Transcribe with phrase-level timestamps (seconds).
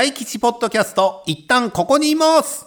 [0.00, 2.64] 大吉ポッドキャスト、一旦ここにいます。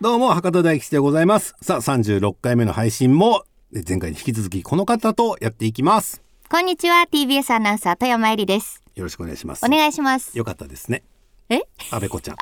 [0.00, 1.54] どうも、博多大吉でございます。
[1.60, 3.44] さあ、36回目の配信も、
[3.74, 6.22] え前回に引き続きこの方とやっていきます。
[6.48, 9.66] こんにちは TBS アナウンサー富山えりですよろしくお願いします。
[9.66, 11.02] お願いしますよかったですね。
[11.50, 11.60] え？
[11.90, 12.36] 安倍子ちゃん。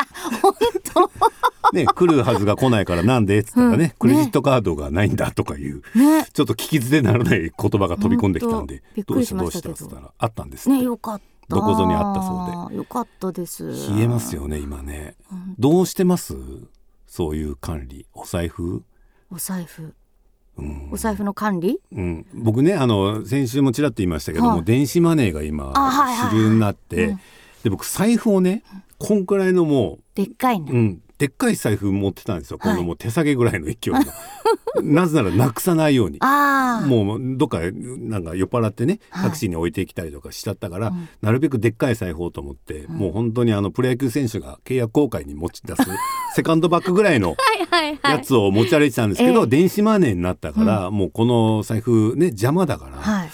[1.74, 12.76] ね、来るはずが来ないからなんでっつったらね、うんクレジットカードがないんだとかいう、ねちょっと聞き捨てならない言葉が飛び込んできたんでどうしたどうしたたっつったらあったんですねよかったどこぞにあったそうで。
[12.76, 13.66] よかったです。
[13.96, 15.14] 冷えますよね今ね。
[15.58, 16.34] どうしてます？
[17.06, 18.06] そういう管理。
[18.14, 18.82] お財布？
[19.30, 19.94] お財布。
[20.56, 20.88] うん。
[20.92, 21.80] お財布の管理？
[21.92, 24.64] うん、僕ねあの先週もちらっと言いましたけども、はい。
[24.64, 25.72] 電子マネーが今
[26.30, 27.20] 主流になって、うん。
[27.62, 28.62] で僕財布をね
[28.98, 32.74] こんくらいのもでっかいうう、の、うん、でっかい財布持ってたんですよ、はい。
[32.74, 34.00] このもう手提げぐらいの勢いの。
[34.82, 36.18] なぜならなくさないように。
[36.88, 39.24] もうどっかなんか酔っ払ってねはい。
[39.26, 41.08] タクシーに置いてきたりとかしちゃったから、うん。
[41.22, 45.82] なるべくでっかい財布をと思って、もう本当にあのプロ野球選手が契約更改に持ち出す
[46.34, 49.46] セカンドバッグぐらいのはいはいはいやつを持ち歩いてたんですけど、ええ。
[49.46, 53.30] 電子マネーになったから、もうこの財布ね邪魔だから、はい。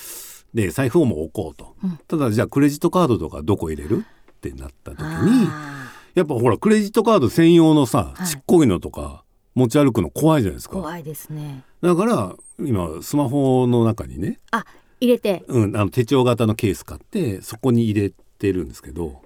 [0.52, 1.98] で財布をもう置こうと、うん。
[2.06, 4.04] ただじゃあクレジットカードとかどこ入れる？
[4.30, 5.06] ってなった時に
[5.48, 5.79] あ
[6.14, 8.26] やっぱほらクレジットカード専用のさ、はい。
[8.26, 10.76] ちっこいのとか持ち歩くの怖いじゃないですか。
[10.76, 11.64] ー怖いですね。
[11.82, 14.64] だから今スマホの中にね、あ
[15.00, 15.44] 入れて。
[15.48, 19.22] うん、あの手帳型のケース買ってそこに入れてるんですけど。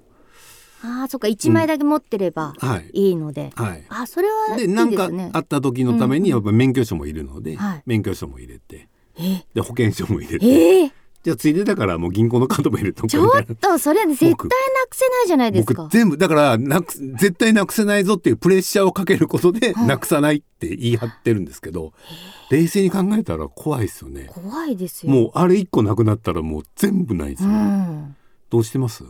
[0.87, 2.91] ああそっか一枚だけ持ってればはい。
[2.93, 3.85] いいので、はい。
[3.89, 7.83] あそれはいいで何かですねあった時のためにやっぱ免許証もいるので、はい。
[7.87, 8.89] 免許証も入れて。
[9.17, 9.47] え？
[9.55, 10.47] で保険証も入れて。
[10.47, 10.93] えー、
[11.25, 13.77] じゃあついでだからもう銀行のカードも入れとちょっくみたいな。
[13.77, 15.85] とそれ絶対なくせないじゃないですか。
[15.85, 21.95] 僕全部だからなく絶対なくせないぞっていうプレッシャーをかけることでなくさないって言い張ってるんですけど、
[22.51, 24.27] 冷静に考えたら怖いですよね。
[24.35, 25.13] 怖いですよ。
[25.13, 28.17] もうあれ一個なくなったらもう全部ないですうよ、ん。
[28.51, 29.05] どうしてます？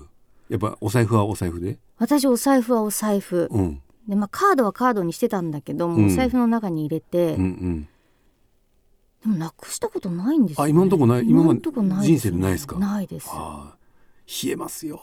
[0.49, 1.79] やっぱお財布はお財布で？
[1.99, 3.49] 私お財布はお財布。
[3.51, 3.83] うん。
[4.09, 6.07] でまあカードはカードにしてたんだけども、うん。
[6.07, 7.89] お財布の中に入れて、うんうん
[9.25, 11.29] でもなくしたことないんですよ、ね、あ今んとこない？
[11.29, 11.59] 今まで？
[11.59, 12.79] んとこない人生でないですか？
[12.79, 13.29] ないです。
[14.45, 15.01] 冷えますよ。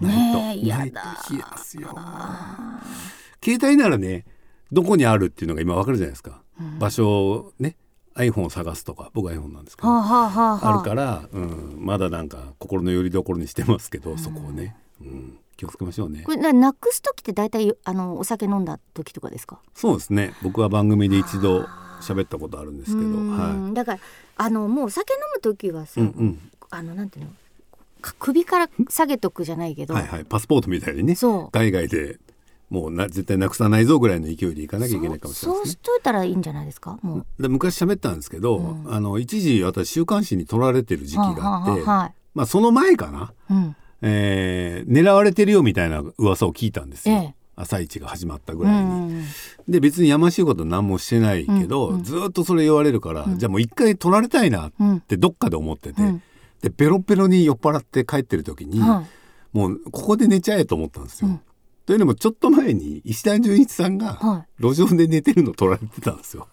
[0.00, 1.18] ねえやだ。
[1.30, 1.90] 冷えますよ。
[1.94, 2.80] あ
[3.44, 4.24] 携帯ならね
[4.72, 6.78] どこにあるっていうのが今わかるじゃないですか、うん。
[6.78, 7.76] 場所をね
[8.14, 10.78] iPhone を探すとか僕 iPhone なんですけど、ーはあはあはあはあ。
[10.78, 16.22] るから、うん、まだなんか心の拠り所にしてますけど、そこをね、うん、気をつけましょうね。
[16.24, 19.60] これななくす時って大体あのお酒飲んだ時とかですか？
[19.74, 20.34] そうですね。
[20.42, 21.66] 僕は番組で一度
[22.00, 23.30] 喋ったことあるんですけどうん。
[23.30, 23.98] はだから
[24.36, 27.30] あのもうお酒飲む時はさ、い、うんうん、あのなんていうの
[28.00, 30.24] か首から下げとくじゃないけど、はいはい。
[30.24, 31.50] パスポートみたいにねそう。
[31.50, 32.18] 海外で
[32.70, 35.78] もうな絶対なくさないぞぐらいの勢いでいかなきゃいけないかもしれないですね。
[35.78, 35.92] そう。
[35.92, 36.98] しといたらいいんじゃないですか？
[37.02, 37.42] もう。
[37.42, 38.94] で昔喋ったんですけど、うん。
[38.94, 42.14] あの一時私週刊誌に取られてる時期があって、はあはあはい。
[42.34, 43.76] まあその前かな、うん。
[44.02, 48.90] えー狙われてるよみたいな噂を聞いたんですよ、ええ朝一が始まったぐうらいに。
[49.14, 49.24] ん。
[49.68, 51.94] で別にやましいこと何もしてないけど、うん。
[51.96, 52.02] うん。
[52.02, 55.00] ずーっとそれ言われるから、じゃあもう一回取られたいなっうん。
[55.00, 56.22] てどっかで思ってて、うん。
[56.62, 59.06] でペロペロに酔っ払って帰ってる時に、はい
[59.52, 61.28] もうここで寝ちゃえと思ったんですよ。
[61.28, 61.40] うん。
[61.86, 66.46] というのもちょっと前に石田純一さんがは路上で寝てるの撮られてたんですよ。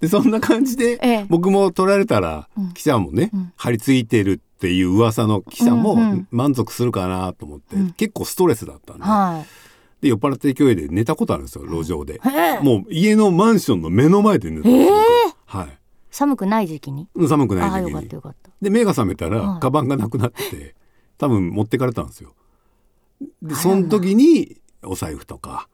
[0.00, 1.26] でそんな感じで、ええ。
[1.28, 2.72] 僕も撮られたら、うん。
[2.72, 3.52] 記者もね、うん。
[3.56, 7.92] 張り付いてるっていう噂の記者も満足するかなと思って、うん。
[7.92, 9.44] 結構ストレスだったんで,、は
[10.00, 12.20] で酔っ払って勢いで寝たことあるんですよ路上で。
[12.62, 14.92] もう家のマンションの目の前で寝たんです
[15.46, 15.78] はい。
[16.10, 17.08] 寒くない時期に？
[17.14, 17.92] うん寒くない時期に。
[17.92, 18.50] かったよかった。
[18.62, 19.60] で目が覚めたら、はい。
[19.60, 20.74] カバンがなくなってて
[21.18, 22.34] 多分持ってかれたんですよ。
[23.42, 25.68] でその時にお財布とか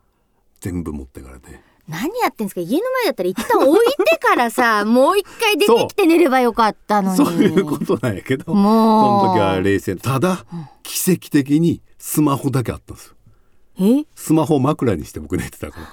[0.60, 1.60] 全部持ってかれて。
[1.88, 2.60] 何やってんですか？
[2.60, 7.16] 家の前だったら一旦置いてからさ もう一回出てきて寝ればよかったのに。
[7.16, 7.34] そう。
[7.34, 9.26] いうことなんやけどそもう。
[9.28, 9.94] の時は冷静。
[9.94, 10.44] ただ、
[10.82, 13.12] 奇跡的にスマホだけあったんですよ。
[13.12, 13.15] え
[14.14, 15.86] スマホを枕にして僕寝てたから。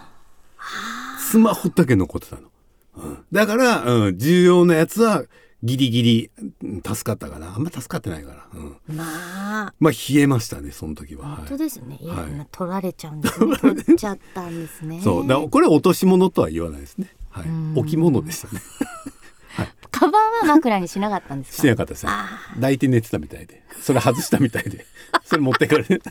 [1.20, 2.50] スマホだけ残ってたの、
[2.98, 3.26] うん。
[3.32, 5.24] だから、うん、重要なやつは
[5.64, 7.56] ギリギリうん助かったかな。
[7.56, 9.74] あんま助かってないから、うん、まあ。
[9.80, 11.38] まあ冷えましたねその時は、はい。
[11.38, 12.48] 本当ですね、はい。
[12.52, 13.58] 取られちゃうんですね。
[13.58, 15.02] 取っちゃったんですね。
[15.02, 15.28] そう。
[15.28, 17.46] だこれ落とし物とは言わないですね、はい、
[17.76, 18.62] 置物でしたね
[19.94, 21.58] カバンは枕にしなかったんですか？
[21.58, 22.12] してなかったですね。
[22.56, 23.62] 抱いて寝てたみたいで。
[23.80, 24.86] それ外したみたいで。
[25.24, 26.02] それ持ってかれて。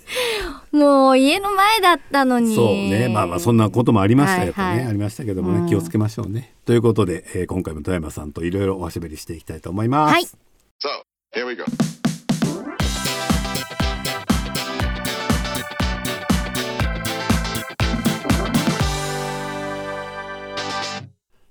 [0.70, 2.55] もう家の前だったのに。
[2.55, 3.08] そうね。
[3.08, 4.79] まあまあそんなこともありましたよ、はいはい。
[4.84, 5.69] ねありましたけどもね、うん。
[5.69, 6.55] 気をつけましょうね。
[6.64, 10.23] ということで、えー今回も富山さんといろいろおしゃべりしていきたいと思います、はい。
[10.25, 10.28] So,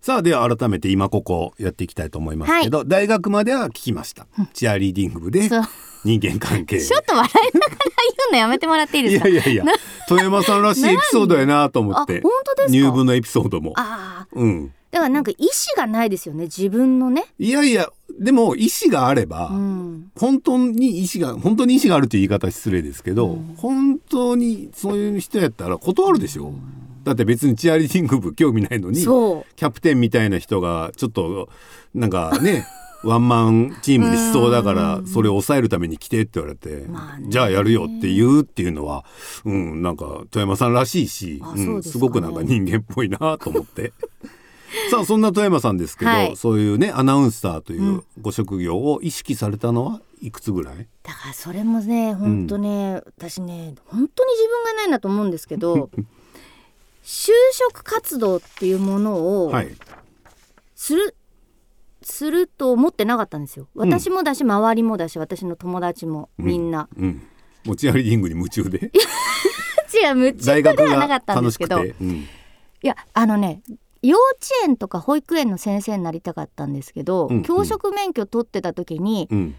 [0.02, 4.26] さあでは改めて今ここやっていきたいと思いますけど、大学までは聞きました。
[4.52, 5.48] チアリーディング部で
[6.04, 9.30] 人間関係ちょっと笑いながら言うのやめてもらっていいでいすか？
[9.30, 9.64] やいやいや
[10.08, 12.18] 富山さんらしいエピソードやなと思って。
[12.18, 12.72] あ本当ですか？
[12.72, 13.74] 入部のエピソードも。
[13.76, 14.28] ああ。
[14.32, 14.74] うん。
[14.90, 17.26] だからなんか意志がないですよね自分のね。
[17.38, 17.88] いやいや
[18.20, 20.12] でも意思があれば、うん。
[20.20, 26.56] 本当に意思が本当に意思があるという言い方失礼ですけど、本当にそういう人やったら断るでしょ、
[27.04, 31.50] だって別にチアリーディング部興味ないのにキャプテンみたいな人がちょっと
[31.94, 32.66] なんかね
[33.04, 36.86] ワンマンチームにしそうだからそれを抑えるために来てって言われて、
[37.30, 39.06] じゃあやるよって言うっていうのは、
[39.44, 43.92] うん、なんか富山さんらしいし、あうんすごくなんか人間っぽいなと思って。
[44.90, 46.36] さあそんな富山さんですけど、はい。
[46.36, 55.90] そういうねアナウンサーというご職業を意識されたのはいくつぐらい、だからそれもね本当ね、私ね本当に自分がないなと思うんですけど
[57.14, 59.76] 就職活動っていうものをはい、
[60.76, 61.14] する、
[62.02, 63.68] すると思ってなかったんですよ。
[63.76, 67.22] 私もだし、周りもだし私の友達もみんな、うん、
[67.66, 68.94] もうチアリーディングに夢中で。
[69.94, 71.82] 違う夢中大ではなかったんですけど。
[71.82, 72.10] て、うん。
[72.12, 72.28] い
[72.82, 73.62] やあのね
[74.02, 77.44] 幼稚園とか保育園の先生になりたかったんですけど、うんうん。
[77.44, 79.56] 教職免許取ってた時にうん、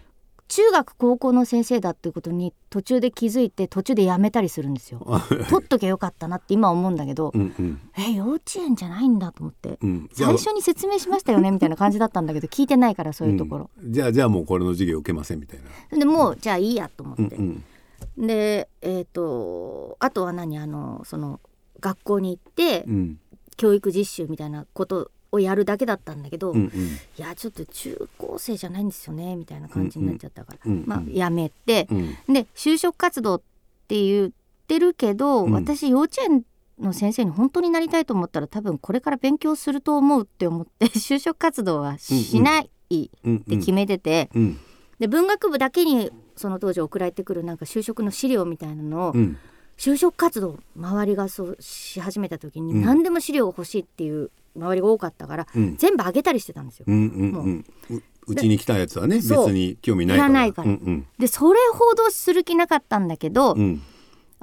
[0.53, 5.03] 中学高校の先生だっていうことに途中で気づいて途中で辞めたりするんですよ。
[5.49, 7.81] 取っときゃよかったなって今思うんだけど、うんうん。
[7.97, 13.91] え幼稚園じゃないんだと思って、うん、最初に説明しましたよねみたいな感じだったんだけど聞いてないからそういうところ、うん。
[13.91, 15.59] じゃあじゃあもうこれの授業受けませんみたい
[15.91, 15.97] な。
[15.97, 17.63] でもうじゃあいいやと思って、うん
[18.17, 18.27] うん。
[18.27, 20.59] でえっ、とあとは何？
[20.59, 21.39] あのその
[21.79, 23.19] 学校に行ってうん。
[23.55, 26.71] 教育実習みたいなことをやるだけだったんだけど、いうんうん。
[27.17, 30.83] やちょっと中高生じゃないんですよねみたいな感じになっちゃったから、うんうん。
[30.85, 32.33] まあやめて、うん。
[32.33, 33.41] で就職活動っ
[33.87, 34.29] て言っ
[34.67, 36.43] てるけど、うん私幼稚園
[36.79, 43.39] の先生に本当になりたいと思ったら多分これから勉強すると思うって思って 就職活動はしないってうん。
[43.43, 44.59] 決めてて、うん。
[44.99, 49.37] で文学部だけにその当時送られてくるなんか就職の資料みたいなのを、うん。
[49.77, 52.81] 就職活動周りがそうし始めた時に、うん。
[52.83, 55.77] 何でも資料が欲しいっていう周りが多かったから、うん。
[55.77, 56.85] 全部あげたりしてたんですよ。
[56.87, 57.65] うんうんうん。
[57.89, 58.03] う。
[58.27, 60.29] うちに来たやつはね別に興味ないから。
[60.29, 60.69] ないから。
[60.69, 63.59] うんでそれほどする気なかったんだけど、うん。
[63.59, 63.81] うん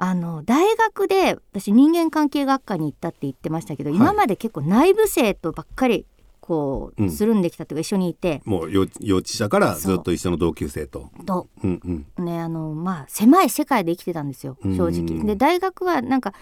[0.03, 3.99] あの大学で私人間関係学科に行ったって言ってましたけど、はい。
[3.99, 6.07] 今まで結構内部生とばっかり
[6.39, 7.09] こううん。
[7.09, 11.11] つるんできたというか一緒にいて、もう幼幼稚舎からずっと一緒の同級生と。
[11.27, 11.49] と。
[11.63, 12.25] うんうん。
[12.25, 15.05] ねあのまあ狭い世界で生きてたんですよ正うん。
[15.05, 15.23] 直。
[15.23, 16.33] で大学はなんか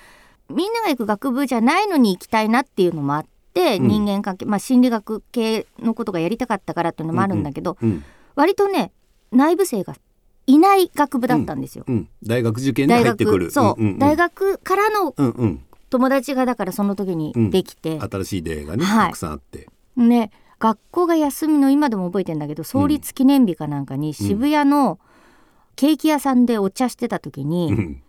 [0.50, 3.87] みんなが行く学部じゃないのに行きたいなっていうのもあって、うん。
[3.87, 8.03] 人間関係まあ心理学系のことがやりたかったからっていうのもあるんだけど、うん
[8.35, 8.93] 割とね
[9.31, 9.95] 内部生が
[10.47, 11.83] いない学部だったんですよ。
[11.87, 13.45] うん大学受験で大入ってくる。
[13.45, 15.13] 学そう、大学からの
[15.89, 19.07] 友達がだからその時にできて、新しい出会いがねはい。
[19.07, 19.67] たくさんあって。
[19.97, 24.99] ね学校が休みの今でも覚えてんだけど創立記念日かなんかに渋谷の
[25.75, 28.03] ケーキ屋さんでお茶してた時に、うん。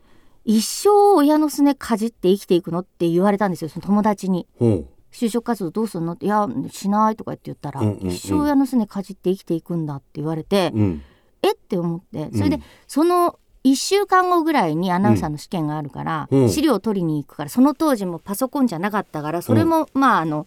[0.44, 4.46] 一生親のすねかじって生きていくのって言われたんですよその友達に。
[4.58, 6.12] ほ就職活動どうするの？
[6.12, 8.10] って「いやしない」とかって言ったら、うんうんうん。
[8.10, 10.78] 一生親のすねかじって生きていくんだって言われて、う。
[10.78, 11.02] うん。
[11.42, 11.52] え？
[11.52, 12.30] って思って。
[12.36, 16.48] それで、うんその1週間後ぐらいにアナウンサーの試験があるから、うん。
[16.48, 20.46] 資料を取りに行くからその当時もパソコンじゃなかったからそれも、まああの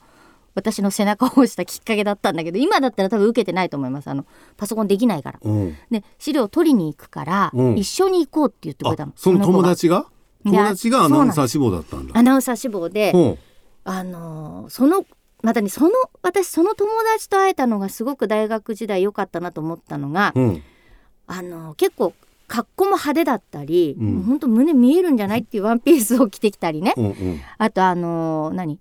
[0.55, 4.07] 私の背中を押したきっかけだったんだけど今だったら多分受けてないと思います。
[4.09, 4.25] あの
[4.57, 5.39] パソコンできないから。
[5.43, 5.77] うん。
[5.91, 7.77] で資料を取りに行くから、うん。
[7.77, 9.11] 一緒に行こうって言ってくれたの。
[9.11, 10.07] あその友達が？
[10.45, 12.17] い友や達がアナウンサー志望だったんだ。
[12.17, 13.37] アナウンサー志望で、ほ
[13.83, 15.05] あのーその
[15.41, 20.63] またねその私その友達と会えたのがすごく大学時代良かったなと思ったのが、ううん。
[21.27, 22.13] あのー結構
[22.47, 24.21] 格好も派手だったり、うん。
[24.23, 27.41] ほんと胸見えるんじゃないっていうワンピースを着てきたりね、うんうん。
[27.57, 28.79] あとあのー何？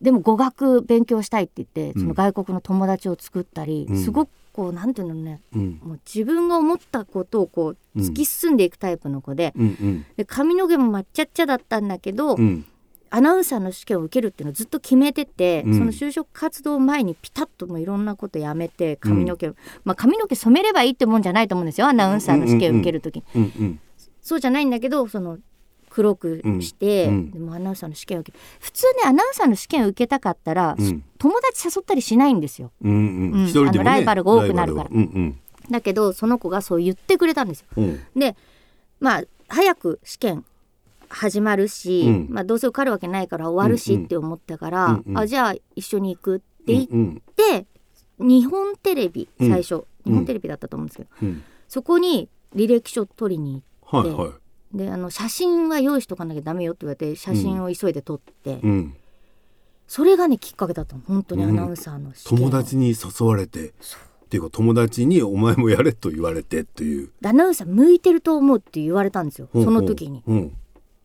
[0.00, 2.00] でも語学勉強したいって言ってうん。
[2.02, 4.02] その外国の友達を作ったり、うん。
[4.02, 5.80] すごくこうなんていうのねうん。
[5.82, 10.06] もう自分が思ったことをこう突き進んでいくタイプの子で,、うんうん。
[10.16, 12.64] で髪の毛もまっちゃっちゃだったんだけど、うん
[13.10, 15.78] アナウンサーの試験を受けるっていうのをずっと決めてて、うん。
[15.78, 19.48] その就職活動前にピタッともういろんなことやめて髪の毛、
[19.84, 21.88] まあ髪の毛染めればいいってもんじゃないと思うんですよ。
[21.88, 23.16] アナウンサーの試験を受ける時。
[23.16, 23.80] に、うんうん
[24.22, 25.38] そうじゃないんだけどその
[25.88, 32.94] 黒くして、うんうんでもアナウンサーの試験を受け普通ねアナウンサーの試験を受けたかったら、うん友達誘ったりしないんですようんう
[33.38, 35.40] んねあのライバルが多くなるからライバルはうん
[35.70, 38.36] だけどその子がそう言ってくれたんですようんうんで
[39.00, 40.44] まあ早く試験
[41.10, 42.26] 始まるし、うん。
[42.30, 44.04] まあ、どうせ受かるわけないから終わるしうんうん。
[44.06, 45.18] って思ったから、うんうん。
[45.18, 47.66] あじゃあ一緒に行くって言っうんて、
[48.18, 49.50] 日本テレビうん。
[49.50, 51.42] 最初、日本テレビだったと思うんですけど、うん。
[51.68, 53.62] そこに履歴書取りに
[53.92, 54.30] ではいはい。
[54.72, 58.94] であの写真は用意しとかなきゃダメよって言われて写真を急いで撮って、うん。
[59.88, 61.02] それがねきっかけだったの。
[61.06, 62.38] 本当にアナウンサーの試験。
[62.38, 63.72] を友達に誘われてっ
[64.28, 67.10] ていうか友達にお前もやれと言われてという。
[67.24, 69.48] アナウンサー向いてると思うって言われたんですよ。
[69.52, 70.22] その時に。
[70.26, 70.56] うん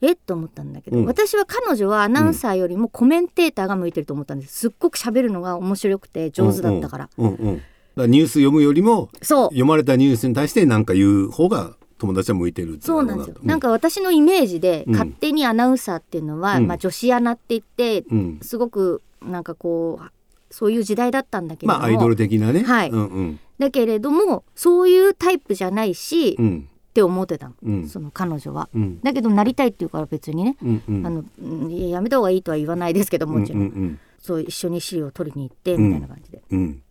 [0.02, 0.12] え？
[0.12, 1.06] っと思ったんだけど、うん。
[1.06, 4.60] 私は彼女はアナウンサーよりもコメンテーターが向いてると思ったんです。
[4.60, 7.56] すっごく喋るのが面白くて上手だったから、うんうんうん。
[7.58, 9.48] だからニュース読むよりもそう。
[9.48, 14.94] 読まれたニュースに対して何か言う方が友達は向いてるっていそうなんですよ、なんか私のイメージでうん。
[14.94, 16.68] 勝手にアナウンサーっていうのは、うん。
[16.68, 18.40] まあ、女子アナって言ってうん。
[18.42, 20.06] すごくなんかこう
[20.54, 22.64] そういう時代だったんだけれども、まあアイドル的なね。
[22.64, 22.90] はい。
[22.90, 23.40] うんうん。
[23.58, 27.90] だけれどもそういうタイプじゃないし、っうんて思ってたの、うん。
[27.90, 28.70] その彼女は。
[28.74, 29.02] うん。
[29.02, 31.06] だけどなりたいっていうから別にね、うんうん。
[31.06, 31.24] あの
[31.70, 36.60] ややめた方がいいとは言わないですけどもちろん、うんうんそう一緒に資料を取りに行ってみたいな感じで、うん。
[36.60, 36.82] うん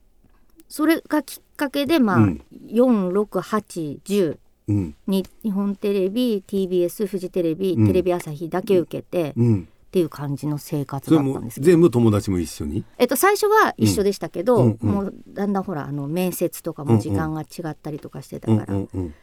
[0.69, 2.43] それがきっかけでまあ、うん。
[2.69, 4.95] 46810うん。
[5.07, 7.87] に日本テレビ TBS フジテレビ、うん。
[7.87, 9.69] テレビ朝日だけ受けて、っうん。
[9.91, 12.85] ていう感じの生活だったんですけど、全部友達も一緒に？
[12.99, 14.79] えっと、最初は一緒でしたけど、うん。
[14.83, 19.15] うんもうだんだんほらあの面接とかも時間が違ったりとかしてたうんから、うんうん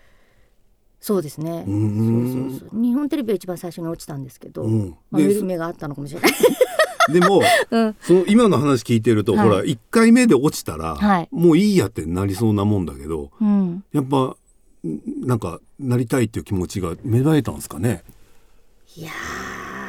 [1.01, 2.29] そうですね、うーん。
[2.29, 2.81] そうそうそう。
[2.81, 4.95] 日本テレビは一番最初に落ちたんですけど、うん。
[5.09, 6.31] まあ、で見る目があったのかもしれない。
[7.11, 7.41] でも
[7.71, 7.95] うん。
[8.01, 9.47] その今の話聞いてると、はい。
[9.49, 11.27] ほら1回目で落ちたら、はい。
[11.31, 14.37] もういいやってなりそうなもんだけどうん、やっぱ
[14.87, 18.03] んなんかなりたいっていう気持ちが芽生えたんですかね？
[18.95, 19.11] いや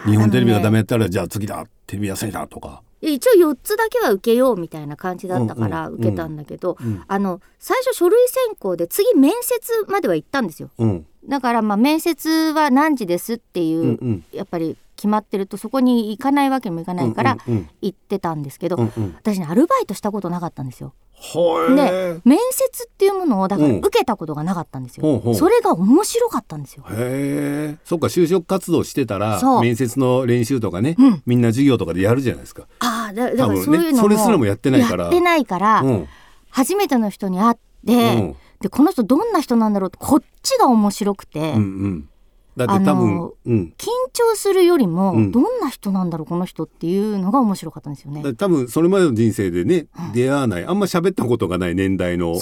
[0.06, 7.02] ー日本テレビがダメやったら、じゃあ次だテレビ朝日だとか、一応4つだけは受けようみたいな感じだったから受けたんだけど、うん。
[7.06, 10.70] あの最初書類選考で次面接までは行ったんですよ。
[10.78, 11.06] うん。
[11.28, 17.36] だからまあ面接は何時ですっていう、やっぱり決まってるとそこに行かないわけにもいかないから
[17.80, 19.16] 行ってたんですけど、うんうん。
[19.18, 20.94] 私ねアルバイトしたことなかったんですよ。
[21.34, 23.78] はで面接っていうものをだからうん。
[23.78, 25.02] 受けたことがなかったんですよ。
[25.02, 25.34] ほうほう。
[25.34, 26.84] それが面白かったんですよ。
[26.88, 31.22] へえそっか就職活動してたら面接の練習とかね、うん。
[31.26, 32.68] みんな授業とかでやるじゃないですか。
[32.78, 35.04] ああだだからそういうのもそれすらもやってないから。
[35.04, 36.08] やってないから、うん。
[36.50, 38.36] 初めての人に会って、うん。
[38.60, 42.08] でこの人どんな人なんだろうってこっちが面白くて、うんうん、
[42.56, 45.32] だって多分、うん、緊張するよりも、うん。
[45.32, 48.22] どんな人なんだろうこの人っていうのが面白かったんですよね。
[48.22, 48.34] だ。
[48.34, 52.38] 多分それまでの人生でね出会わないあんま喋ったことがない年代の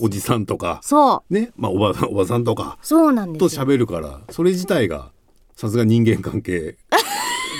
[0.00, 1.34] おじさんとかそう。
[1.34, 3.62] ねまあおばおばさんとかそうなんでとすよ。
[3.62, 5.10] 喋るからそれ自体が
[5.54, 6.76] さすが人間関係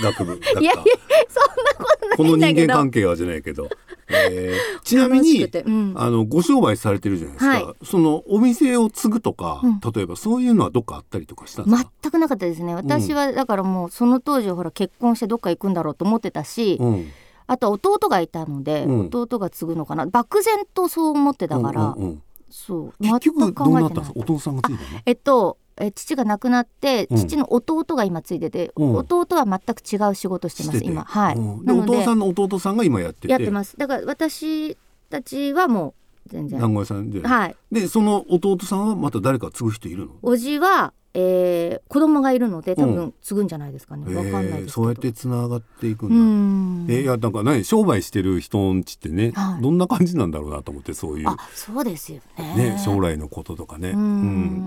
[0.02, 0.60] 学部だった。
[0.60, 0.82] いやいや
[1.28, 3.70] そんなことないこの人間関係はじゃないけど、
[4.08, 5.94] えーちなみにうん。
[5.96, 7.86] あのご商売されてるじゃないですか、はい。
[7.86, 9.80] そのお店を継ぐとか、うん。
[9.80, 12.74] 例えばそういうのはどっかあったりとかしたんですか、全くなかったですね。
[12.74, 17.06] 私はだからもうその当時ほら結婚してどっか行くんだろうと思ってたし、うん。
[17.48, 19.06] あと弟がいたので、うん。
[19.12, 20.06] 弟が継ぐのかな。
[20.06, 22.22] 漠然とそう思ってたから、うんうんうん。
[22.48, 23.02] そう。
[23.02, 24.20] 結局どうなったんですか？
[24.20, 24.88] お父さんが継いだの？
[25.04, 27.16] えっとえ父が亡くなってうん。
[27.18, 28.96] 父の弟が今継いでて、うん。
[28.96, 31.04] 弟は全く違う仕事してます今。
[31.04, 31.64] はい、うん。
[31.64, 33.28] でお父さんの弟さんが今やってて。
[33.28, 33.76] やってます。
[33.76, 34.76] だから私
[35.10, 35.94] たちはも
[36.26, 36.58] う全然。
[36.58, 37.56] 団子屋さんで、はい。
[37.70, 40.12] でその弟さんはまた誰か継ぐ人いるの？
[40.22, 44.70] おじは、えー子供がいるので多う分継ぐんじゃないですかね、わかんないですけど。
[44.70, 46.96] そうやってつながっていくんうだ、ん。
[46.96, 49.62] えいやなんか何商売してる人んちってね、はい。
[49.62, 51.28] どんな感じなんだろうなと思ってそういう。
[51.28, 52.74] あそうですよね。
[52.74, 53.90] ね将来のこととかね。
[53.90, 54.00] うん。
[54.00, 54.04] う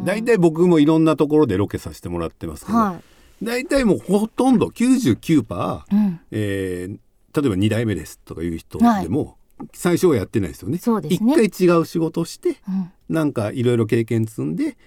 [0.02, 0.06] ん。
[0.06, 3.02] 大体僕もいろんなところでロケさせてもらってますけど、は
[3.44, 6.98] 大体もうほとんど99%、い、うん、えー
[7.32, 9.04] 例えば2代目ですとかいう人はい。
[9.04, 9.38] でも、
[9.74, 10.78] 最初はやってないですよね。
[10.80, 11.34] そうですね。
[11.44, 12.92] 一回違う仕事をしてうん。
[13.08, 14.78] なんかいろいろ経験積んで、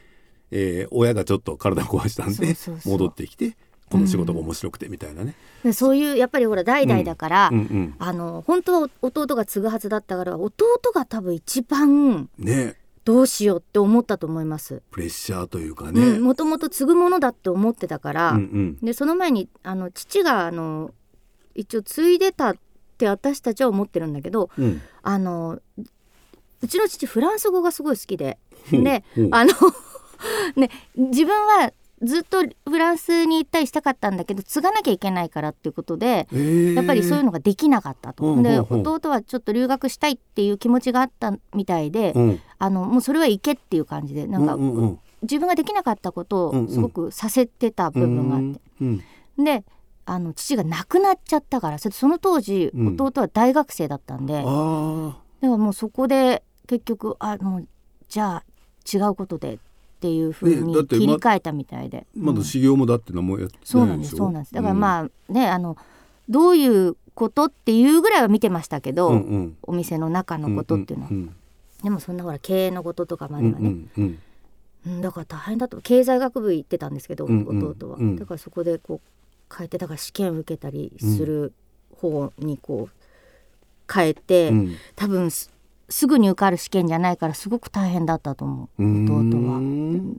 [0.53, 2.55] えー親がちょっと体壊したんで
[2.85, 3.57] 戻ってきて
[3.91, 5.35] この仕事が面白くてみたいなね。
[5.65, 7.59] でそういうやっぱりほら代々だから、うん。
[7.59, 12.77] うんあの本当は弟が継ぐはずだったから弟が多分一番ね。
[13.05, 14.81] どうしようって思ったと思います。
[14.93, 16.19] プレッシャーというかうね。
[16.19, 16.23] ん。
[16.23, 18.77] もともと継ぐものだって思ってたから、うんうん。
[18.81, 20.93] でその前にあの父があの
[21.55, 22.57] 一応継いでたっ
[22.97, 24.81] て私たちは思ってるんだけどうん。
[25.03, 25.59] あの
[26.63, 28.39] うちの父フランス語がすごい好きで。
[28.71, 29.53] であの
[30.57, 32.39] ね自分はずっと
[32.69, 36.75] フランスに行ったりしたかったんだけど継がなきゃいけないからっていうことでえー。
[36.75, 38.25] やっぱりそういうのができなかったと。
[38.25, 38.89] でうんうんうん。
[38.89, 42.41] 弟はちょっと留学したいっていう気持ちがあったみたいで、うん。
[42.59, 44.99] あのもうそれは行けっていう感じでなんか、うんうんうん。
[45.23, 49.03] 自分ができなかったことうんうんをすごくさせてた部分があって、うん
[49.39, 49.65] で
[50.05, 52.97] あの父が亡くなっちゃったからそれその当時うん。
[53.01, 57.69] 弟は大学生だったんで、だかあらもうそこで結局あもう
[58.09, 58.45] じゃあ
[58.93, 59.59] 違うことでっ
[60.03, 64.11] ていうふうに切り替えたみたいで、ーまうんだ修行もだって何もやってそうなんでしょ？
[64.11, 64.55] ですそうなんです。
[64.55, 65.77] だからまあねあの
[66.29, 69.23] どういうことっていうぐらいは見てましたけど、
[69.63, 71.35] お店の中のことっていうのは、ん
[71.85, 74.19] でもそんなほら経営のこととかまうんではね、
[74.85, 81.53] うんだから大変だと経済学部行ってたんですけど、弟は、うんだからそこでこう変えてだから試験受けたりする
[82.01, 84.77] 方にこう変えて、うん。
[84.97, 85.31] 多分
[85.93, 88.83] すすぐに受かる試験じゃないからすごく大変だったと思う。
[88.83, 89.61] 弟は。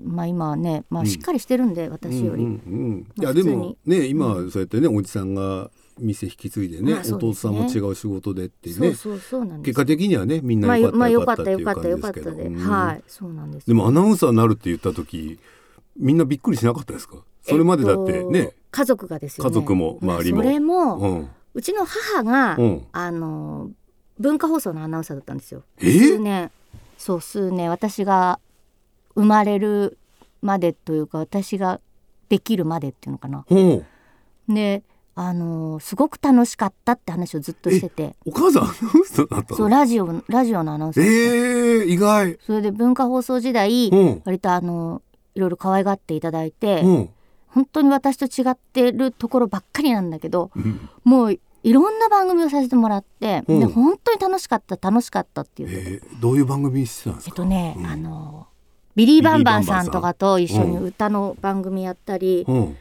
[0.06, 2.44] まあ今はね、まあ、しっかりしてるんで、私より。
[2.44, 3.00] うんうんうん。
[3.00, 8.76] いまあやでもね今そうやってねおじさんが店引き継いでね、まあそうお父さんも違う仕事でってね。
[8.76, 9.76] そうそうそうなんです。
[9.76, 12.10] 結果的にはねみんまあな良かった、まあよかったたよかってたいうよか。
[12.10, 15.40] ったで、はいそうなんですでもアナウンサーになるって言った時
[15.98, 17.18] みんなびっくりしなかったですか？
[17.42, 19.50] それまでだってね、えっと家族がですよね。
[19.50, 20.44] 家族も周りも。
[20.44, 21.30] それも、うん。
[21.54, 22.82] うちの母が、うん。
[22.92, 23.70] あの
[24.24, 25.64] 文化放送のアナウンサーだったんですよ。
[25.82, 25.92] え？
[25.92, 26.50] 数年。
[26.98, 27.70] そう数年。
[27.70, 28.40] 私が
[29.16, 29.98] 生まれる
[30.42, 31.82] までというか私が
[32.30, 33.46] できるまでっていうのかな。
[33.48, 33.84] ほ
[34.50, 34.54] う。
[34.54, 34.82] で
[35.16, 38.16] あのすごく楽しかったって話をずっとしてて。
[38.26, 42.40] お母さんアナウンサーだったそうのラジオラジオのアナウンサーえー、意外。
[42.46, 44.22] それで文化放送時代、うん。
[44.24, 45.02] 割とあの
[45.36, 47.10] いろいろ可愛がっていただいて、うん。
[47.48, 50.90] 本当に私と違ってるところばっかりなんだけどうん。
[51.04, 53.60] もういろんな番組をさせてもらって、うん。
[53.60, 57.32] で本当に楽しかった楽しかったって言ってて、えー、どういう番組してたんですか？
[57.32, 57.86] えっとね、うん。
[57.86, 58.48] あの
[58.96, 62.78] ビリー・バンバンさんとかと一緒に歌の番組やったり、っうん。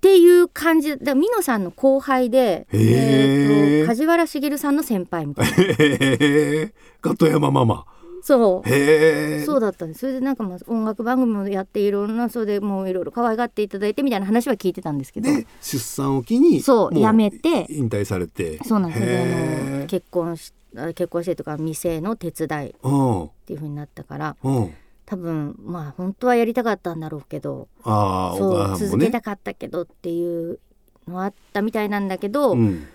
[0.00, 5.56] ていう感じでミノさんの後輩で、えっと梶原茂さんの先輩みたいな。
[5.56, 7.86] へえガトヤマママ
[8.26, 8.68] そう。
[8.68, 10.00] へえそうだったんです。
[10.00, 15.32] それでなんかまあ音楽番組もやっていろんなそれでもういろいろ可愛がっていただいてみたいな話は聞いてたんですけど。
[15.32, 17.66] で出産を機にそうも辞めて。
[17.70, 18.58] 引退されて。
[18.64, 19.86] そうなんです。
[19.86, 23.30] 結婚しあ結婚してとか店の手伝いっうん。
[23.46, 24.74] ていう風になったからうん。
[25.04, 28.76] 多分まあ本当はやりたかったんだろうけどあそうね。
[28.76, 30.58] 続けたかったけどっていう
[31.06, 32.86] のあったみたいなんだけど、うん。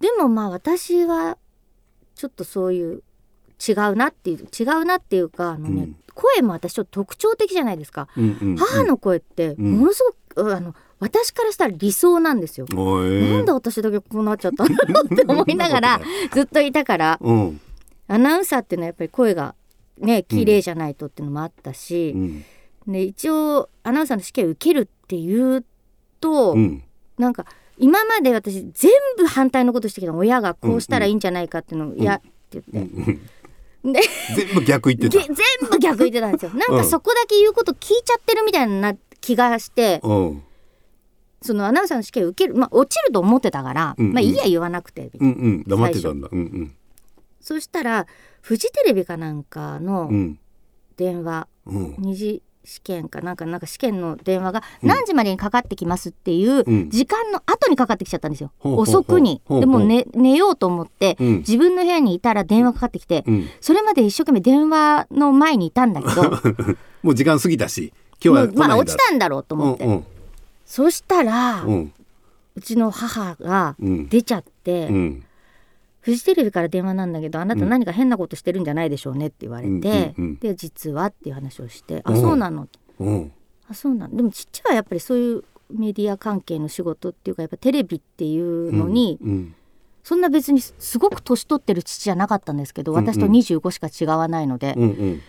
[0.00, 1.36] でもまあ私は
[2.14, 3.02] ちょっとそういう
[3.66, 5.96] 違うなっていう違うなっていうかあのね、うん。
[6.14, 9.78] 声も私ちょっと特徴的じゃないですか、うんうん母の声ってうん。
[9.78, 10.02] ものす
[10.34, 16.00] ごく、あの私からしたら理想なんですよ、おいなんで私だけこうなっちゃったんだろうって思いながら
[16.32, 17.60] ずっといたからうん。
[18.08, 19.54] アナウンサーっていうのはやっぱり声が
[19.98, 22.44] ね綺麗じゃないとっていうのもあったしう、ん。
[22.86, 25.64] で一応アナウンサーの試験を受けるっていう
[26.20, 26.82] と、うん。
[27.18, 27.46] なんか
[27.78, 30.18] 今まで私全部反対のことしてきたの。
[30.18, 32.20] 親がこうしたらいいんじゃないかっていうのを嫌っ
[32.50, 33.20] てう言って、ん
[33.84, 34.00] で
[34.36, 35.36] 全部逆言ってげた全
[35.70, 36.50] 部逆言ってたんですよ。
[36.58, 40.42] なんかそこだけ言うこと聞いちゃってるみたいな気がしてうん。
[41.42, 44.12] そのアナウンサーの試験を受けるまあ落ちると思ってたから、うんうん。
[44.12, 45.34] まあいいや言わなくてみたいな。
[45.34, 45.64] うんうん。
[45.66, 46.28] 黙ってたんだ。
[46.30, 46.74] うん
[47.40, 48.06] そしたら
[48.42, 50.38] フジテレビかなんかうんうのん。
[50.96, 51.94] 電話、うん。
[51.98, 54.88] 二次試験かなんかなんか試験の電話がうん。
[54.88, 56.90] 何時までにかかってきますっていううん。
[56.90, 58.94] 時間の後にかかってきちゃったんですよ、ほうほうほう。
[58.96, 59.40] 遅くに。
[59.48, 61.36] でも、ね、寝ようと思って、うん。
[61.38, 63.48] 自分の部屋にいたら電話かかってきて、うん。
[63.60, 66.22] それまで一生懸命電話の前にいたんだけど
[67.02, 67.92] もう時間過ぎたし
[68.22, 70.04] 今日はまあ落ちたんだろうと思って、うん
[70.66, 71.92] そしたら、ううん
[72.62, 74.08] ちの母がうん。
[74.08, 75.24] 出ちゃって、うん
[76.00, 82.20] フジテレビから電話なんだけどあなた何か変なことしてるんじゃないでしょうねって言われて、うんうんうんで実はっていう話をして「あうん。
[82.20, 83.32] そうなの」うん。
[83.68, 84.16] あそうなん。
[84.16, 89.54] でも父はやっぱりそういうメディア関係の仕事っていうかやっぱテレビっていうのに、うん
[90.02, 93.06] そんな別にすごく年取ってる父じゃなかったんですけどうんうん。
[93.06, 95.20] 私と25しか違わないので、うんうん。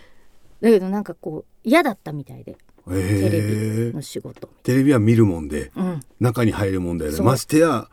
[0.62, 2.56] だけどなんかこう嫌だったみたいで
[2.88, 3.42] テレ
[3.90, 5.70] ビの仕事みテレビは見るもんで。
[5.76, 6.00] うん。
[6.20, 7.20] 中に入るもんだよね。
[7.20, 7.88] ましてや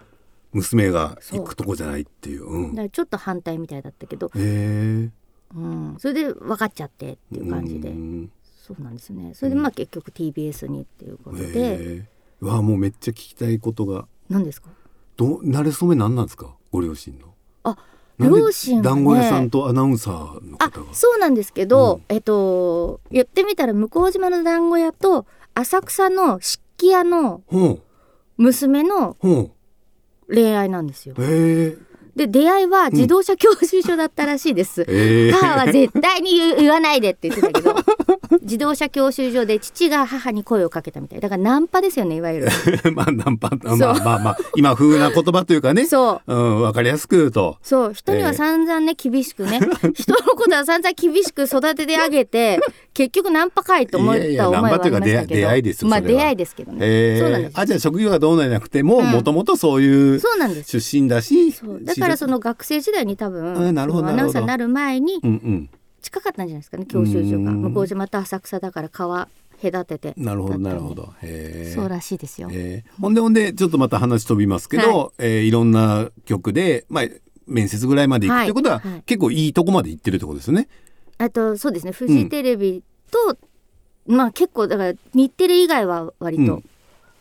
[0.52, 2.46] 娘が行くとこじゃないっていう。
[2.46, 2.70] うん。
[2.72, 5.10] だからちょっと反対みたいだったけど、へえ
[5.56, 9.34] うん、それで分かっちゃってっていう感じで、うんそうなんですよね。
[9.34, 12.06] それでまあ結局 TBS にっていうことで、
[12.40, 14.08] うわもうめっちゃ聞きたいことが。
[14.30, 14.70] 何ですか？
[15.18, 16.56] どう慣れ初めなんなんですか？
[16.72, 17.34] ご両親の。
[17.64, 17.76] あ
[18.20, 20.94] 両親団子屋さんとアナウンサーのあ方が。
[20.94, 27.42] そうなんですけど、えっと言ってみたら向島の団子屋と浅草の漆器屋の
[28.38, 29.52] 娘のほ
[30.30, 31.16] 恋愛なんですよ。
[32.16, 37.76] で出会いは自動車教習所だったらしいです、へえ母は絶対に言わないでって言ってたけど
[38.42, 41.20] 自動車教習所で父が母に声をかけたみたい。
[41.20, 42.48] だからナンパですよねいわゆる。
[42.94, 45.86] まあナンパまあまあまあ今風な言葉というかね。
[45.86, 46.34] そう。
[46.34, 47.58] うんわかりやすく言うと。
[47.62, 47.94] そう。
[47.94, 49.60] 人には散々ね厳しくね。
[49.94, 52.60] 人のことは散々厳しく育ててあげて
[52.94, 55.00] 結局ナンパかいと思った思いはありましたけど。
[55.36, 56.80] 出会いですよまあ出会いですけどね。
[56.82, 57.52] へそうなんです。
[57.52, 59.12] えあじゃあ職業がどうなんじゃなくてもうん。
[59.12, 60.80] もともとそういうそうなんです。
[60.80, 65.70] 出身だしだからその学生時代に多分あなるほどそのアナウンサーになる前にうんうん
[66.02, 67.52] 近かったんじゃないですかね教習所が。
[67.52, 67.74] うん。
[67.74, 69.28] 向島と浅草だから川
[69.62, 71.14] 隔ててなるほどなるほど。
[71.76, 72.84] そうらしいですよ、え。
[72.88, 75.10] ーほんでほんでちょっとまた話飛びますけど、はい。
[75.20, 77.04] えーいろんな曲で、まあ、
[77.46, 78.46] 面接ぐらいまで行くはい。
[78.46, 79.04] ということは、はい。
[79.06, 80.68] 結構いいとこまで行ってるってことですね。
[81.18, 81.92] あとそうですね。
[81.92, 82.82] フジテレビ
[83.12, 83.38] と、
[84.08, 86.64] まあ結構だから日テレ以外は割と、うん。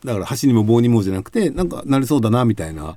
[0.04, 2.96] だから箸にも棒にもじゃなくてなんかなりそうだなみたいな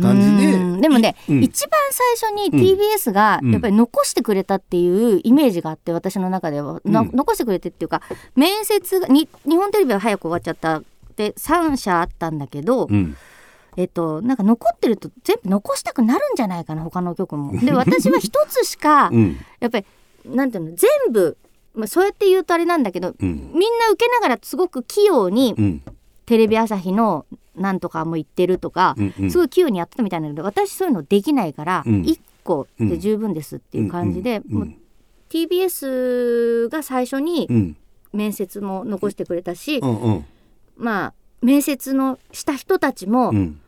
[0.00, 0.80] 感じでうん。
[0.80, 1.42] でもね、うん。
[1.42, 3.52] 一番最初に TBS がうん。
[3.52, 7.10] やっぱり残してくれたっていうイメージがあって私の中では、なうん。
[7.12, 8.02] 残してくれてっていうか
[8.34, 10.82] 面接がに日本テレビは早く終わっちゃった。
[11.16, 13.16] で3社あったんだけど、うん。
[13.76, 17.58] えっとなんか残ってると全部残したくなるんじゃないかな他の曲も。
[17.58, 19.36] で私は一つしか うん。
[19.60, 19.86] やっぱり
[20.26, 21.36] なんていうの全部、
[21.74, 23.50] まあ、そうやって言うとあれなんだけど、うん。
[23.54, 25.82] みんな受けながらすごく器用にうん。
[26.24, 27.26] テレビ朝日の
[27.56, 29.30] なんとかも言ってるとか、うんうん。
[29.30, 32.02] すごい器用にやってたみたいなんだけど私そういうのできないから、うん。
[32.02, 34.58] 1個で十分ですっていう感じで、うん。
[34.58, 34.74] もう
[35.30, 37.76] TBS が最初にうん。
[38.12, 40.24] 面接も残してくれたし、うんうん。
[40.76, 43.58] まあ面接のした人たちも、うん。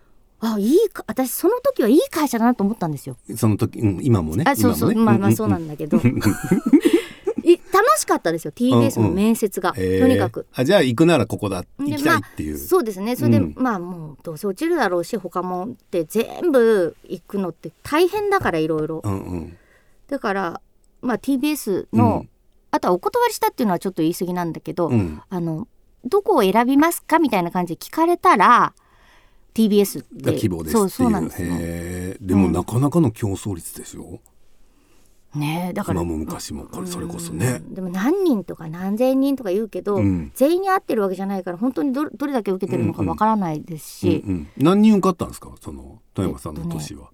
[0.41, 3.17] あいいか私その時はいい会社だなと思ったんですよ。
[3.37, 4.45] その時、うん、今もね。
[4.47, 5.19] あそうそう、今もね。
[5.19, 5.99] まあまあそうなんだけど、
[7.45, 8.53] い楽しかったですよ。
[8.53, 10.01] TBS の面接が、えー。
[10.01, 10.47] とにかく。
[10.55, 11.63] あじゃあ行くならここだ。
[11.63, 13.17] で行きたいっていう、まあ、そうですね。
[13.17, 13.55] それで、うん。
[13.57, 19.59] まあもうどうせ落ちるだろうし他もって全部行くのって大変だからいろいろうんうん。
[20.09, 20.61] だから、
[21.03, 22.29] まあ、TBS の、うん。
[22.71, 25.23] あとはお断りしたっていうのはちょっと言い過ぎなんだけど、うん。
[25.29, 25.69] あの
[26.05, 28.75] どこを選びますかみたいな感じで聞かれたら
[29.55, 34.21] TBS ってが希望ですそうそうなんですよ、ねでもなかなかの競争率ですよ、
[35.35, 35.73] ね。
[35.75, 37.63] だから今も昔もこれそれこそね。
[37.67, 37.75] うん。
[37.75, 40.33] でも何人とか何千人とか言うけど、うん。
[40.35, 45.53] 全員に合ってるわけじゃないから本当にどどれだけ受けてるのかわからないですし、うんうん、何人受かったんですか？
[45.61, 47.11] その富山さんの年は、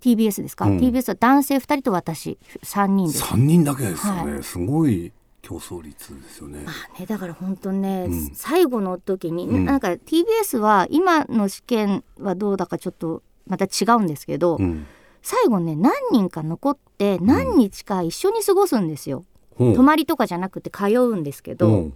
[0.00, 0.78] TBS ですか、うん。
[0.78, 3.26] TBS は男性2人と私3人です。
[3.26, 6.62] 三人だけですよね、はすごい競争率ですよね。
[6.64, 8.30] まあね、だから本当ね、うん。
[8.34, 9.64] 最後の時に、うん。
[9.64, 14.86] なんか TBS は今の試験はどうだかちょっとまた違うんですけど、うん
[15.26, 19.24] 最後ね何人か残って何日か一緒に過ごすんですよ、
[19.56, 19.74] ほう。
[19.74, 21.90] 泊まりとかじゃなくて通うんですけど、ほ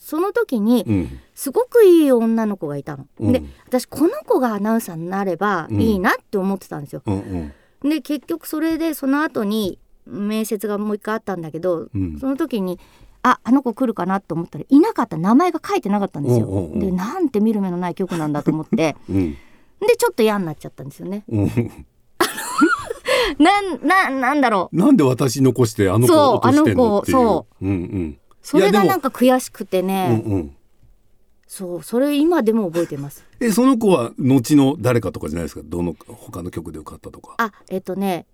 [0.00, 1.20] その時にううん。
[1.36, 3.06] すごくいい女の子がいたの。
[3.20, 3.32] うん。
[3.32, 7.02] で私この子がアナウンサーになればいいなって思ってたんですよ。
[7.06, 7.88] うんうん。
[7.88, 12.18] で結局それでその後に面接がもう一回あったんだけど、うん。
[12.18, 12.80] その時に
[13.22, 16.48] ああの子来るかなと思ったらいなかった名前が書いてなかったんですよ。
[16.48, 18.96] おうおうでなんて見る目のない曲なんだと思って。
[19.08, 19.36] うん。
[19.86, 21.22] でちょっと嫌になっちゃったんですよね。
[23.38, 24.76] うんなんななんだろう。
[24.76, 27.18] なんで私残してあの子そう落としてんのっていう。
[27.18, 27.64] あの子う。
[27.64, 28.18] んうん。
[28.42, 30.56] それがなんか悔しくてうね、んうん。
[31.46, 33.24] そうそれ今でも覚えてます。
[33.40, 35.62] えその子は後の誰かとかじゃないですか？
[35.64, 37.34] どの他の曲で受かったとか。
[37.38, 38.26] あえっとね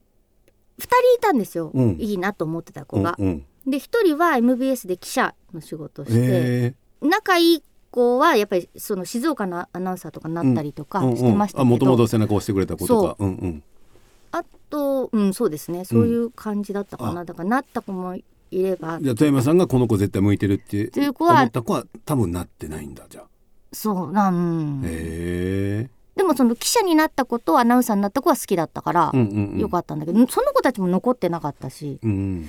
[0.79, 1.97] 2人いたんですよ、うん。
[2.01, 3.17] いいなと思ってた子が。
[3.19, 3.47] うんうん。
[3.71, 13.17] で1人は MBS で記者の仕事をして、へ仲いい子はやっぱりその静岡のアナウンサーとかになったりとかしてましたけど、あもともと背中を押してくれた子とか。
[13.19, 13.63] うんうん
[14.33, 15.85] あとうんそうですね。
[15.85, 18.99] そういう感じだったかな、だからなった子もいれば。
[19.01, 23.25] じゃあ富山さんがこの子絶対向いてるってという子は思った子は多分なってないんだじゃあ。
[23.73, 25.91] そうなん、へえ。
[26.17, 29.59] でもその記者になった子とアナウンサーになった子は好きだったから、うんうんうん。
[29.59, 31.99] よかったんだけどその子たちも残ってなかったし。
[32.03, 32.49] うん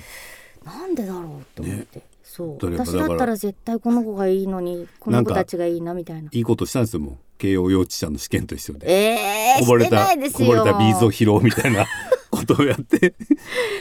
[0.64, 2.66] なんでだろうと思って、そう。
[2.66, 6.30] 私だったら絶対この子がいいのにこの子たちがいいなみたいな。
[6.32, 7.16] いいことしたんですよもう。
[7.36, 8.90] 慶応幼稚舎の試験と一緒で。
[8.90, 11.84] えー、こぼれたこぼれたビーズを拾うみたいな
[12.30, 13.14] ことをやって。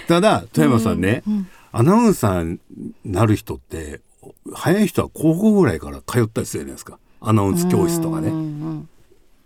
[0.09, 2.59] ただ富山さんね、うんうんアナウンサーに
[3.05, 4.01] なる人って
[4.53, 6.99] 早い人は高校ぐらいから通ったりするじゃないですか。
[7.21, 8.27] アナウンス教室とかね。
[8.27, 8.89] うんうん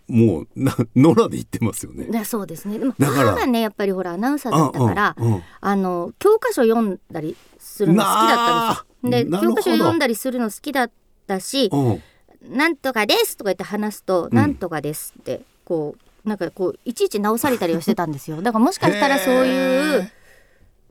[0.08, 2.24] もうな野良で行ってますよね。
[2.24, 2.78] そうですね。
[2.78, 5.42] でもだからねやっぱりほらアナウンサーだったから、うんうん。
[5.60, 7.36] あの教科書読んだり
[7.76, 9.30] するの好きだったんですよ。
[9.30, 10.90] で教科書読んだりするの好きだっ
[11.26, 12.02] たしうん
[12.48, 14.36] 「なんとかです」とか言って話すと「うん。
[14.36, 18.42] なんとかです」ってこうなんかこういちいち直されたりはしてたんですよ。
[18.42, 20.10] だからもしかしたらそういう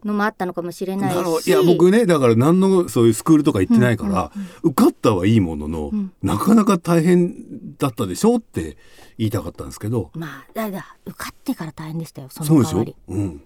[0.06, 1.48] のもあったのかもしれないし。
[1.48, 4.32] いや僕ねだから何のそういうスクールとか行ってないから、
[4.64, 6.14] 受かったはいいものの、ん。
[6.22, 8.78] なかなか大変だったでしょって
[9.18, 10.12] 言いたかったんですけど。
[10.14, 13.44] まあだだ受かってから大変でしたよそそうでしょの代わり、うん、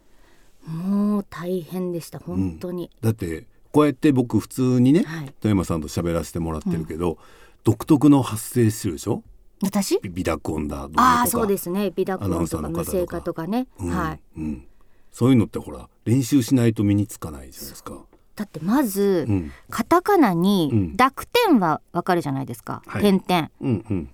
[0.70, 5.34] もう大変でした本当に、だってこうやって僕普通にね、はい。
[5.42, 7.18] 富山さんと喋らせてもらってるけど、
[7.64, 9.24] 独特の発声してるでしょ？
[9.62, 10.00] 私？
[10.02, 11.92] ビビ濁音だああそうですね。
[11.92, 13.48] 美濁音とかか無声化とか。
[13.48, 13.90] ね、うん。
[13.90, 14.22] はい。
[14.38, 14.66] うん、
[15.12, 17.94] そういうのってほら練習しないと身につかないじゃないですか。
[18.36, 19.52] だってまず、うん。
[19.70, 20.42] カタカナうん。
[20.42, 23.02] に濁点はわかるじゃないですか、はい。
[23.02, 23.52] 点々。
[23.62, 24.10] うんうん。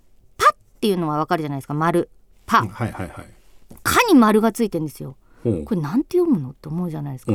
[0.77, 1.73] っていうのはわかるじゃないですか。
[1.73, 2.09] 丸。
[2.45, 3.27] パ、はいはいはい。
[3.81, 5.15] かに丸がついてんですよ
[5.65, 7.34] これなんて読むのって思うじゃないですか。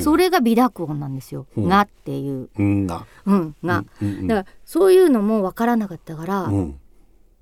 [0.00, 1.68] それが美濁音なんですよ、うん。
[1.68, 2.48] がっていう。
[2.58, 2.86] うん。
[2.86, 3.06] が。
[3.26, 3.54] うん。
[3.62, 3.84] が、
[4.22, 6.80] だからそういうのもわからなかったから、うん。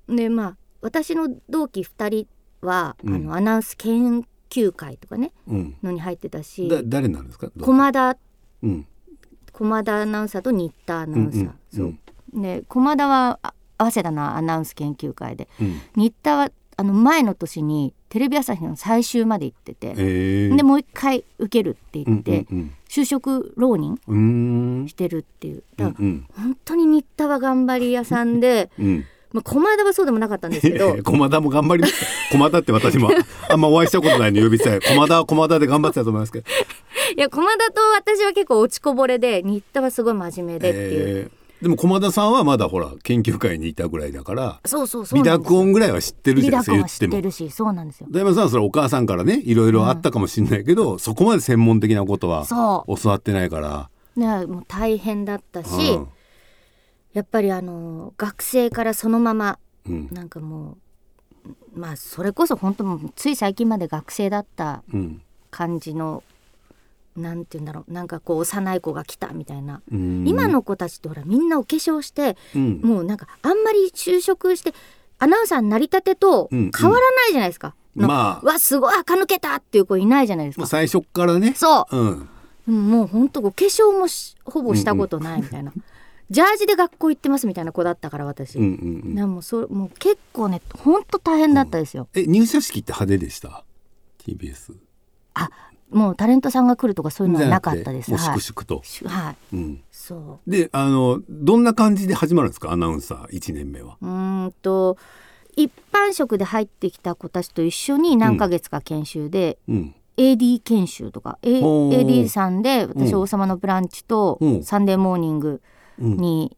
[0.07, 2.27] でまあ私の同期2人
[2.67, 3.15] は、うん。
[3.15, 5.75] あのアナウンス研究会とかねうん。
[5.81, 7.49] のに入ってたしだ誰なんですか？
[7.61, 8.17] 駒田。
[8.63, 8.85] うん。
[9.53, 11.95] 駒田アナウンサーと新田アナウンサー、そう。
[12.33, 15.47] で駒田はあ早稲田のアナウンス研究会で。
[15.61, 15.81] うん。
[15.95, 20.49] 新田はあの前の年にテレビ朝日の最終まで行ってて、え。
[20.51, 24.89] ー、でもう一回受けるって言って、うん就職浪人うんうん。
[24.89, 25.59] してるっていう。
[25.59, 29.05] うだからんうん本当に新田は頑張り屋さんでうん。
[29.31, 33.11] まあ駒田はそうでもなかったんですけど 駒田も頑張りました駒田って私も
[33.47, 36.45] あんまお会いしたことないので呼びたい駒田は駒田で頑張ってたと思いますけど、
[37.15, 41.29] いや駒田と私は結構落ちこぼれで新田はすごい真面目でっていう、え。
[41.29, 47.13] ーでも駒田さんはまだほら研究会にいたぐらいだからそうそうそう微濁音ぐらいは知ってるじ微ゃないですか言っても。
[47.13, 48.07] ってるしそうなんですよ。
[48.09, 53.89] 大山さんはそれお母さんからねいろいろあったかもしれないけど、そこまで専門的なことはそ教わってないから。
[54.15, 56.07] うねもう大変だったし、うん。
[57.13, 60.09] やっぱりあの学生からそのままうん。
[60.11, 60.77] なんかも
[61.75, 65.21] うまあそれこそ本当もうつい最近まで学生だったうん。
[65.51, 66.23] 感じの
[67.15, 67.91] なんて言うんだろう。
[67.91, 70.27] なんかこう幼い子が来たみたいな、うん。
[70.27, 72.81] 今の子たちってほらみんなお化粧してうん。
[72.81, 74.73] もうなんかあんまり就職して
[75.19, 77.75] アナウンサーになりたてとうん変わらないじゃないですか。
[77.95, 78.45] のまあ。
[78.45, 80.65] わすごい垢抜けたっていう子いないじゃないですか。
[80.65, 81.53] 最初からね。
[81.55, 81.97] そう。
[81.97, 82.29] うん。
[82.67, 85.73] うんもう本当お化粧もしほぼしたことないみたいな、
[86.29, 89.15] ジャージで学校行ってますみたいな子だったから私、うんうんうん。
[89.15, 93.63] なもうそもう結構ね本当大変だったですよ、え入社式って派手でした
[94.19, 94.75] ？TBS
[95.33, 95.49] あ
[95.91, 98.17] もうタレントさんが来るとかそういうのはなかったです。
[98.17, 99.55] 粛々と、しはい。
[99.55, 102.71] うん、そであのどんな感じで始まるんですか？
[102.71, 103.97] アナウンサー1年目は。
[104.01, 104.97] うんと
[105.55, 113.19] 一般職で入ってきた子たちと一緒に何ヶ月か研修で、うん、AD 研修とか、A、AD さんで私「うん。
[113.21, 115.61] 王様のブランチ」とうん「サンデーモーニング」
[115.99, 116.17] うん。
[116.17, 116.55] に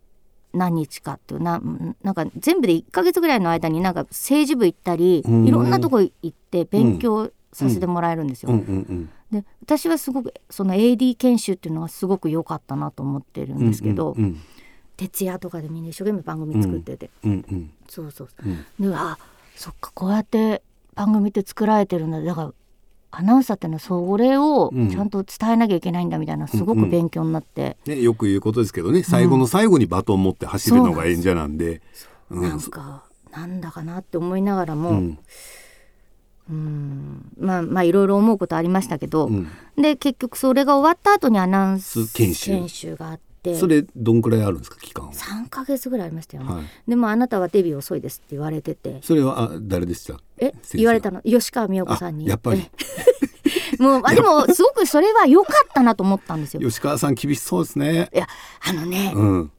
[0.54, 1.60] 何日かっていうな
[2.04, 5.48] なんか全部で1ヶ月ぐらいの間になんか政治部行ったりうん。
[5.48, 8.52] いろんなとこ行って勉強させてもらえるんですよ。
[9.34, 14.40] うんうんで私はすごくその AD 研修っていうのはすごく良かったなと思ってるうんんですけど、うん
[14.96, 17.32] 徹夜とかでみんな一生懸命番組作ってて、うん。
[17.32, 17.72] うん。
[17.90, 18.48] そうそうう。
[18.48, 18.92] ん。
[18.92, 19.18] であ
[19.56, 20.62] そっかこうやって
[20.94, 22.22] 番組って作られてるんだ。
[22.22, 22.54] だから
[23.10, 24.92] アナウンサーってのはそれをうん。
[24.92, 29.02] ちゃんと伝えなきゃいけないんだみたいなすごく勉強になって、ね、よく言うことですけどね。
[29.02, 31.82] 最後の最後にバトン持って走るのが演者なんで。
[32.30, 32.42] うん。
[32.44, 35.20] なんかなんだかなって思いながらも、うん
[36.50, 37.32] うん。
[37.40, 39.48] まあまあいろいろ思うことありましたけど、うん。
[39.78, 42.96] で結局それが終わった後にアナウンス研修。
[42.96, 43.56] があって。
[43.56, 44.78] それどんくらいあるんですか？
[44.80, 46.44] 期間は、3ヶ月ぐらいありましたよ。
[46.44, 49.00] ね、はい、でもあなたはデビュー遅いですって言われてて。
[49.04, 50.18] それはあ誰でした？
[50.38, 50.54] え？
[50.74, 51.22] 言われたの？
[51.24, 52.26] 吉川美代子さんに。
[52.28, 52.62] あやっぱり。
[52.62, 52.72] え？
[53.84, 56.62] もうあでもすごくそれは良かったなと思ったんですよ。
[56.62, 58.10] 吉川さん厳しそうですね。
[58.14, 58.28] いや
[58.66, 59.48] あのね、うん。
[59.48, 59.52] す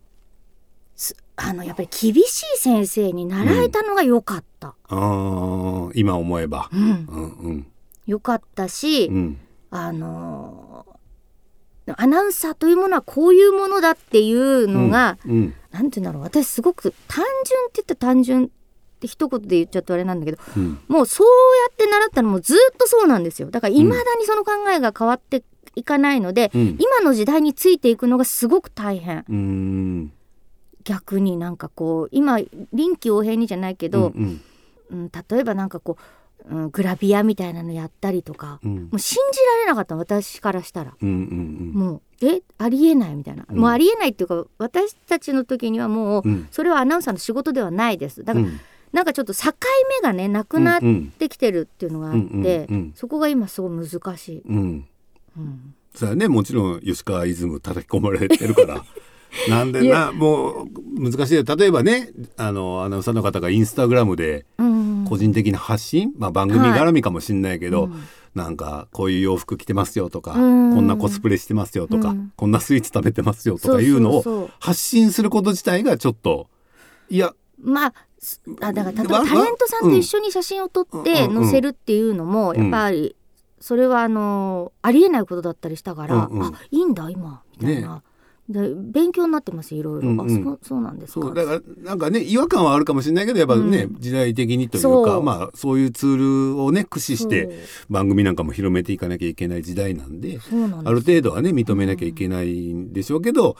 [1.36, 6.68] あのやっぱり厳しい先生に習えたのが良かった、あー今思えば。
[6.72, 6.80] うん。
[6.80, 7.66] うんうん。
[8.06, 9.38] 良かったし、うん。
[9.70, 10.94] あのー
[11.98, 16.22] アナウンサーというものはこういうものだっていうのが、うんなんて言うんだろう。
[16.22, 18.48] 私すごく単純って言ったら単純っ
[19.00, 20.78] て一言で言っちゃうとあれなんだけどうん。
[20.88, 23.50] もうそうやって習ったのもずっとそうなんですよ。
[23.50, 25.42] だからいまだにその考えが変わって
[25.74, 26.78] いかないので、うん。
[26.80, 29.26] 今の時代についていくのがすごく大変。
[29.28, 30.12] うん
[30.84, 32.38] 逆になんかこう今
[32.72, 34.40] 臨機応変にじゃないけど、うん
[34.90, 35.96] うん、例えばなんかこ
[36.48, 38.74] う、うん、グラビアみたいなのやったりとか、うん。
[38.84, 40.94] もう信じられなかった私からしたら。
[41.00, 43.58] うんうんもうえありえないみたいな、うん。
[43.58, 46.48] もうありえないっていうか私たちの時にはもう、うん。
[46.50, 48.24] それはアナウンサーの仕事ではないです。
[48.24, 48.60] だから、うん。
[48.92, 49.52] なんかちょっと境
[50.00, 52.92] 目がねなくなっうんてきてるっていうのがあって、うんうんうん。
[52.94, 54.88] そこが今すごい難しい、うん。
[55.36, 58.84] うん、それはねもちろん吉川イズム叩き込まれてるから
[59.48, 60.66] なんでなもう
[60.98, 61.44] 難しい。
[61.44, 64.84] 例えばねあのアナウンサーの方がインスタグラムでうん。
[65.04, 68.04] 個人的な発信、まあ、番組絡みかもしれないけど、うん。
[68.34, 70.74] なんかこういう洋服着てますよとか、うん。
[70.74, 72.32] こんなコスプレしてますよとか、うん。
[72.36, 76.48] こんなスイーツ食べてますよとかいうのを発信すること自体がちょっと
[77.10, 81.42] いやまあすあだから例えばわタレントさんと一緒に写真を撮ってうん。
[81.44, 82.62] 載せるっていうのもうん。
[82.62, 83.14] やっぱり
[83.60, 86.42] それはあのありえないことだったりしたから、うんうん。
[86.46, 88.02] あいいんだ今みたいな、
[88.48, 90.26] で勉強になってますいろいろ、うんうん。
[90.26, 91.32] あそうそうなんですか。
[91.32, 93.96] だからなんかね違和感はあるかもしれないけどやっぱね、うん。
[94.00, 100.38] 時代的にというかまあそういうツールをね駆使して番組なんかも広めていかなきゃいけない時代なんで
[100.84, 103.56] ある程度はね認めなきゃいけないんでしょうけど、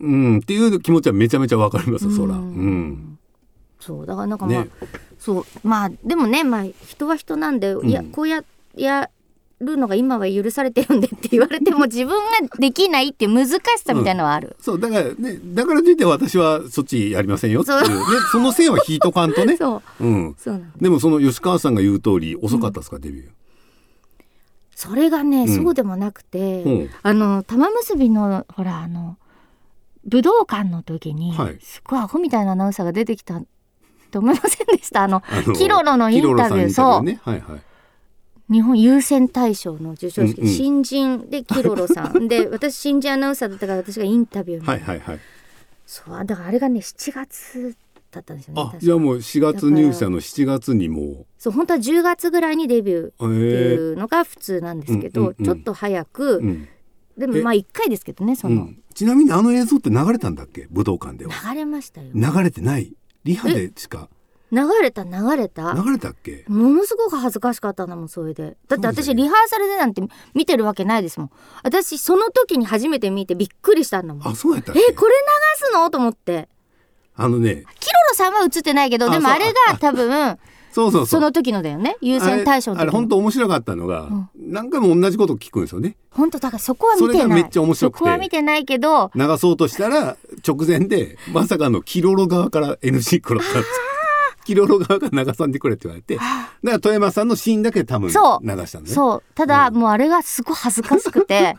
[0.00, 2.34] うん、っていう気持ちはめちゃめちゃわかります、そら。
[2.34, 3.18] うん。
[3.80, 4.70] そうだからなんかまあ、ね。
[5.18, 8.44] そうまあでもねまあ人は人なんで、んいやこうや
[8.76, 9.10] や
[9.62, 12.08] るのが今は許されてるんでって言われても自分
[12.48, 14.56] ができないって難しさみたいなのはある。
[14.60, 17.80] そうだからねだからといって私はそっちやりませんよっていう。
[17.80, 17.96] ね
[18.30, 19.56] その線は引いとかんとね。
[19.56, 20.04] そう。
[20.04, 20.34] うん。
[20.38, 23.28] そうなんでもその吉川さんが言う通り遅かったですか、デビュー。
[24.74, 25.48] それがね、ん。
[25.48, 26.90] そうでもなくて、うん。
[27.02, 29.16] あの玉結びのほらあの
[30.04, 31.58] 武道館の時に、はい。
[31.62, 33.44] すごいアホみたいなアナウンサーが出てきたっ
[34.10, 35.04] て思いませんでした？
[35.04, 35.22] あの
[35.56, 36.34] キロロのインタビュー。
[36.34, 36.86] キロロさんそう。
[36.86, 37.62] はいはい
[38.52, 40.52] 日本優先大賞の授賞式、うんうん。
[40.52, 42.28] 新人でキロロさん。
[42.28, 45.18] で私新人アナウンサーだったから私がインタビューに、はいはいはい。
[45.86, 47.76] そうだからあれがね7月
[48.10, 55.44] だったんですよねあじゃあもう4月入社の7月にもそう本当は10月ぐらいにデビューっていうのが普通なんですけど、うんうんうん。
[55.44, 56.68] ちょっと早く、うん。
[57.16, 58.82] でもまあ1回ですけどねその、うん。
[58.94, 60.66] ちなみにあの映像って流れたんだっけ？
[60.70, 61.32] 武道館では。
[61.52, 62.10] 流れましたよ。
[62.14, 62.94] 流れてない？
[63.24, 64.08] リハでしか？
[64.52, 65.72] 流れた流れた。
[65.72, 66.44] 流れたっけ？
[66.46, 68.58] ものすごく恥ずかしかったんだもんそれで。
[68.68, 70.02] だって私リハーサルでなんて
[70.34, 71.30] 見てるわけないですもん。
[71.64, 74.28] 私その時に初めて見てびっくりしたんだもん。
[74.28, 74.80] あそうやったっけ？
[74.80, 75.12] えこれ
[75.60, 75.88] 流すの？
[75.88, 76.50] と思って。
[77.16, 77.64] あのね。
[77.80, 80.38] キロロさんは映ってないけどでもあれが多分
[80.70, 81.96] そうそうその時のだよね。
[82.00, 85.96] 優先大賞のあれ本当面白かったのが、何回も同じこと聞くんですよね。
[86.10, 87.16] 本当だからそこは見てない。
[87.16, 87.98] それがめっちゃ面白くて。
[87.98, 89.10] そこは見てないけど。
[89.14, 93.80] 流そうとしたら直前でまさかのキロロ側から NC 食らったんです
[94.44, 96.30] キロロ側が流さんでくれって言われてだか
[96.62, 101.56] ら富山さんのシーンだけ多分流したんでねそうただ、もうあれがすごい恥ずかしくて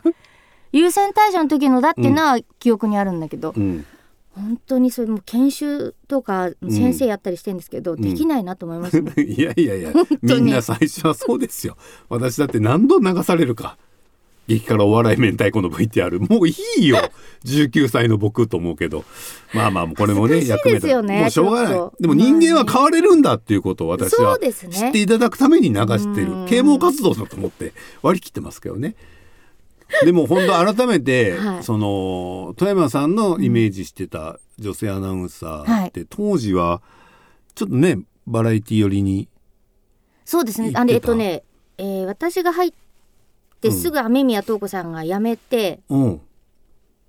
[0.72, 3.86] 優先大賞の時のだっていうのは記憶にあるんだけど、うん、
[4.32, 9.92] 本当にそれもう研修とか先生やったりしてるんですけど、できないなと思いますね、いやいやいや
[10.22, 11.76] みんな最初はそうですよ
[12.08, 13.78] 私だって何度流されるか
[14.46, 16.98] 激辛お笑い明太子の VTR もういいよ。
[17.44, 19.04] 19歳の僕と思うけど。
[19.54, 21.72] まあまあこれもね恥ずかしいですよねもうしょうがない。
[22.00, 26.32] でも人間は変われるんだっていうことを私そは知っていただくために流してる。
[26.32, 26.46] うん。
[26.46, 28.96] 啓蒙活動だと思って割り切ってますけどね。
[30.04, 31.62] でも本当改めて、 はい。
[31.62, 36.82] その富山さんのイメージしてた女性アナウンサーって、当時は
[37.54, 39.28] ちょっとねバラエティ寄りに
[40.24, 40.72] そうですね。
[40.74, 41.44] あのえっとね、
[41.78, 42.72] えー私が入っ
[43.64, 46.20] てすぐ雨宮塔子さんが辞めてうん。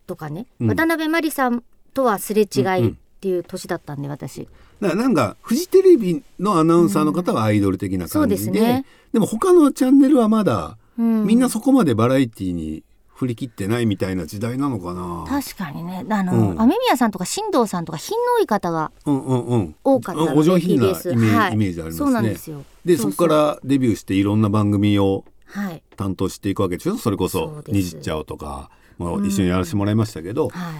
[0.07, 0.67] とかね、うん。
[0.67, 1.63] 渡辺真理さん
[1.93, 2.85] とはすれ違うんうん。
[2.85, 4.47] いっていう年だったんで私。
[4.81, 8.85] だからなんかフジテレビのアナウンサーの方はアイドル的な感じで,、そうですね。
[9.13, 11.25] でも他のチャンネルはまだ、うん。
[11.25, 12.83] みんなそこまでバラエティに
[13.15, 15.25] 振り切ってないみたいな時代なのかな。
[15.27, 16.05] 確かにね。
[16.09, 16.61] あの、うん。
[16.61, 19.75] 雨宮さんとか新藤さんとか品の多い方がうんうんうん。
[19.83, 21.53] 多かったのでお上品なイメ TBS ージ,、はい。
[21.53, 21.97] イメージありますね。
[21.97, 22.63] そうなんですよ。
[22.83, 25.34] でそこからデビューしていろんな番組をはい
[25.95, 26.97] 担当していくわけでしょ？
[26.97, 27.75] それこそそう「です。
[27.75, 30.71] にじっちゃお」とかも一緒にやらせてもらいましたけど、は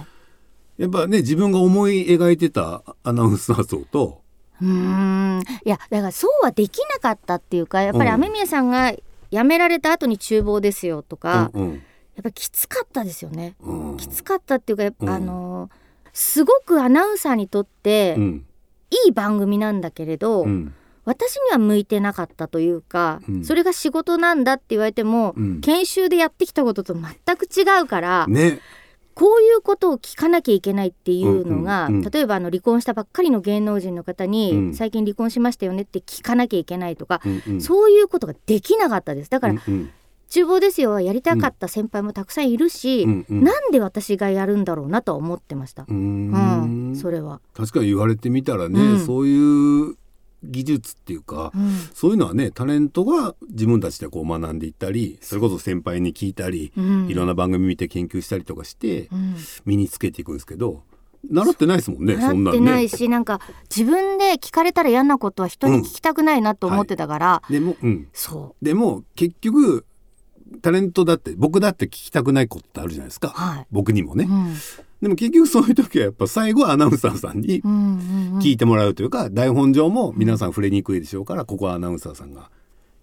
[0.78, 0.82] い。
[0.82, 4.20] やっぱね自分が思い描いてたアナウンサー像と
[4.60, 5.42] うーん。
[5.64, 8.14] いやだからそうはできなかったっていうかやっぱりうん。
[8.16, 8.92] 雨宮さんが
[9.30, 11.72] 辞められた後に厨房ですよとか、うんうん。
[11.74, 11.78] や
[12.20, 13.54] っぱきつかったですよね。
[13.60, 13.96] うん。
[13.96, 15.08] きつかったっていうかうん。
[15.08, 15.70] あの
[16.12, 18.46] すごくアナウンサーにとってうん。
[18.90, 20.74] いい番組なんだけれど、うん
[21.06, 23.44] 私には向いてなかったというか、うん。
[23.44, 25.60] それが仕事なんだって言われても、うん。
[25.60, 28.60] 研修でやってきたことと全く違うから、ね。
[29.14, 34.74] こういうことを聞かなきゃいけないっていうのが、うんうんうん例えばあの離婚したばっかりの芸能人の方に、うん。
[34.74, 37.60] 最近離婚しましたよねって聞かなきゃいけないとか、うんうん。
[37.60, 39.30] そういうことができなかったです。
[39.30, 39.90] だから、うんうん。
[40.28, 40.90] 厨房ですよ。
[40.90, 43.44] はやりたかった先輩もたくさんいるし、うんうん。
[43.44, 45.86] なんで私がやるんだろうなとは思ってました。
[45.88, 48.98] うん、それは、確かに言われてみたらね、うん。
[48.98, 49.96] そういう
[50.46, 51.70] 技術っていうか、うん。
[51.94, 57.08] そういうのはねタレントが自分たちでこう学んでいったりそれこそ先輩に聞いたり、うん。
[57.08, 59.36] いろんな番組見て研究したりとかしてうん。
[59.64, 60.82] 身につけていくんですけど
[61.28, 63.40] 習ってないですもんねそん習ってないし、なんか
[63.74, 69.84] 自分で聞かれたら嫌なことは人に聞きたくないなと思ってたから、でも、うん、そでも結局
[70.62, 74.54] タレントだって僕だって聞きたくないことってあるじゃないですか、うはい、僕にもね、うん
[75.02, 82.50] でも結局そういう時はやっぱ最後はアナウンサーさんに聞いてもらうというか、台本上も皆さん触れにくいでしょうからここはアナウンサーさんが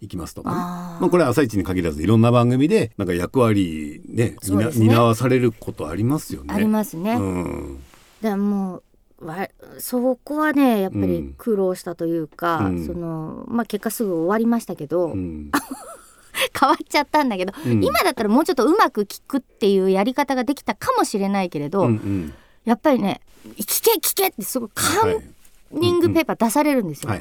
[0.00, 1.00] 行きますとかね、あー。
[1.00, 4.70] まあ、これは「朝一に限らずいろんな番組でなんか役割ねね。
[4.74, 6.52] 担わされることありますよね。
[6.54, 7.14] ありますね。
[7.14, 7.78] うん。
[8.20, 8.82] だも
[9.20, 11.34] うわそこはねやっぱりうん。
[11.38, 12.86] 苦労したというか、うん。
[12.86, 15.50] そのまあ結果すぐ終わりましたけど、うん
[16.58, 17.84] 変わっちゃったんだけど、うん。
[17.84, 22.34] 今だったらもうちょっとうまく聞くっていうやり方ができたかもしれないけれど、うんうん。
[22.64, 23.20] やっぱりね
[23.56, 25.34] 聞け聞けってすごいカはいン
[25.80, 27.12] ニングペーパー出されるんですよ。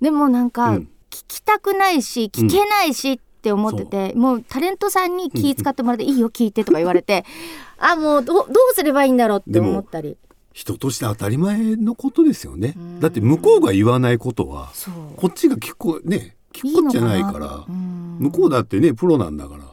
[0.00, 0.88] でもなんか、うん。
[1.10, 7.24] 聞きたくないし聞けないしって思ってて、もうタレントさんに気使ってもらって「いいよ聞いて」とか言われて
[7.78, 10.16] あもうどどうすればいいんだろうって思ったり。
[10.52, 12.74] 人として当たり前のことですよね。
[12.76, 13.00] うん。
[13.00, 14.72] だって向こうが言わないことは
[15.16, 17.64] こっちが聞くこね聞くことじゃないから。
[17.68, 18.16] うん。
[18.20, 19.64] 向こうだってねプロなんだから。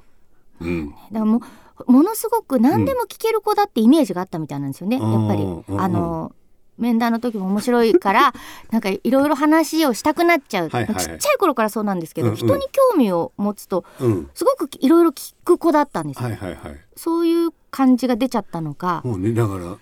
[0.61, 0.89] うん。
[0.89, 1.41] だからも
[1.87, 5.43] うものすごく何でも聞ける子だってイメージがあったみたいなんですよね、うんやっぱり。
[5.43, 6.33] うんあの
[6.77, 8.33] 面談の時も面白いから
[8.71, 12.37] なんかいろいろ話をしたくなっちゃう、はいはいちっちゃい頃からそうなんですけど、うんうん。
[12.37, 14.29] 人に興味を持つとうん。
[14.33, 16.77] すごくいろいろ聞く子だったんですよ、はいはいはい。
[16.95, 19.77] そういう感じが出ちゃったのか、もうねだから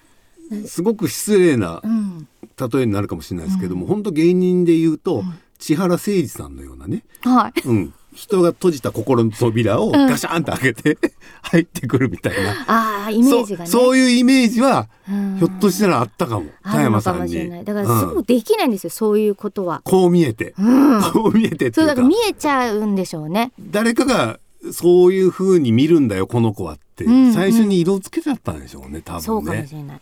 [0.66, 2.28] すごく失礼なうん、
[2.58, 5.24] 例えになるかもしれないですけども、本当芸人で言うと、
[5.60, 7.68] 千原誠二さんのようなね、はい。
[7.68, 10.98] うん、人が閉じた心の扉をガシャンと開けて
[11.44, 13.70] 入ってくるみたいな、ああイメージがね。
[13.70, 15.38] そうそういうイメージは、うん。
[15.38, 16.48] ひょっとしたらあったかも。
[16.64, 17.64] 田山さんに。
[17.66, 19.82] だからすうんぐできないんですよ、そういうことは。
[19.84, 21.76] こう見えて、うん、こう見えてっていうか。
[21.76, 23.52] そうだから見えちゃうんでしょうね。
[23.60, 24.40] 誰かが
[24.72, 27.34] そういう風に見るんだよこの子はって、うんうん。
[27.34, 30.02] 最初に色付けちゃったんでしょうね多そうかも分ねしれない。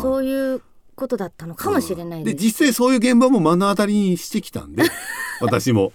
[0.00, 0.62] そういう
[0.98, 2.44] ことだったのかもしれないでです。
[2.44, 4.82] 実際そういう現場も目の当たりにしてきたんで
[5.40, 5.92] 私も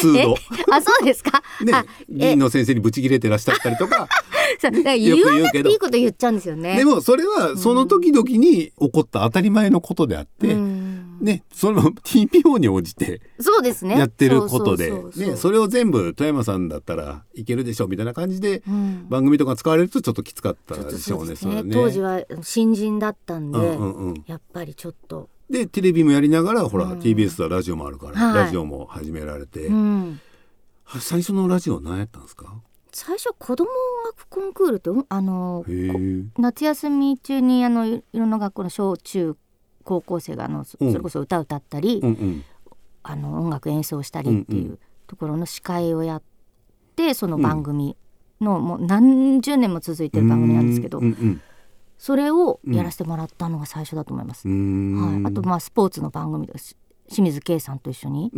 [0.00, 0.34] 数え度。
[0.72, 1.42] あそうですか？
[1.62, 4.08] ねあ、議員の先生にブチ切れてらっしゃったりとか
[4.60, 6.76] そう言わなくていいこと言っちゃうんですよね。
[6.76, 10.83] でもそれはその時々に起こった当たり前のことであって、うん
[11.20, 13.98] ねその TPO に応じてそうですね。
[13.98, 19.06] やってることでねそれを全部富山さんだったらいけるでしょうみたいな感じでうん。
[19.08, 21.34] 番組とか使われるとちょっときつかったでしょうね。
[21.42, 21.62] ね。
[21.62, 21.72] ね。
[21.72, 24.24] 当時は新人だったんで、うんうんうん。
[24.26, 26.98] やっぱりちょっと、でテレビもやりながらほら、うん。
[27.00, 28.44] TBS はラジオもあるから、はい。
[28.46, 30.20] ラジオも始められて、うん、
[31.00, 32.54] 最初のラジオ何やったんですか？
[32.96, 35.64] 最初子供音楽コンクールってうんあの
[36.38, 39.36] 夏休み中にあのいいろんな学校の小中
[39.84, 42.44] 高校生があのそれこそ歌歌ったり、うんうん。
[43.06, 46.22] あの音楽演奏したりってうんいううところの司会をやっ
[46.96, 47.96] てその番組
[48.40, 51.40] のもう何十年も続いてる番組なんですけど、うんうん
[51.96, 54.46] それをやらせてもらったのが最初だと思います。
[54.48, 56.76] はい、あとまあスポーツの番組とかし
[57.08, 58.30] 清水圭さんと一緒に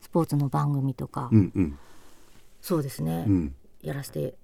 [0.00, 1.78] スポーツの番組とか、うんうん。
[2.60, 3.54] そうですね、うん。
[3.82, 4.34] やらせて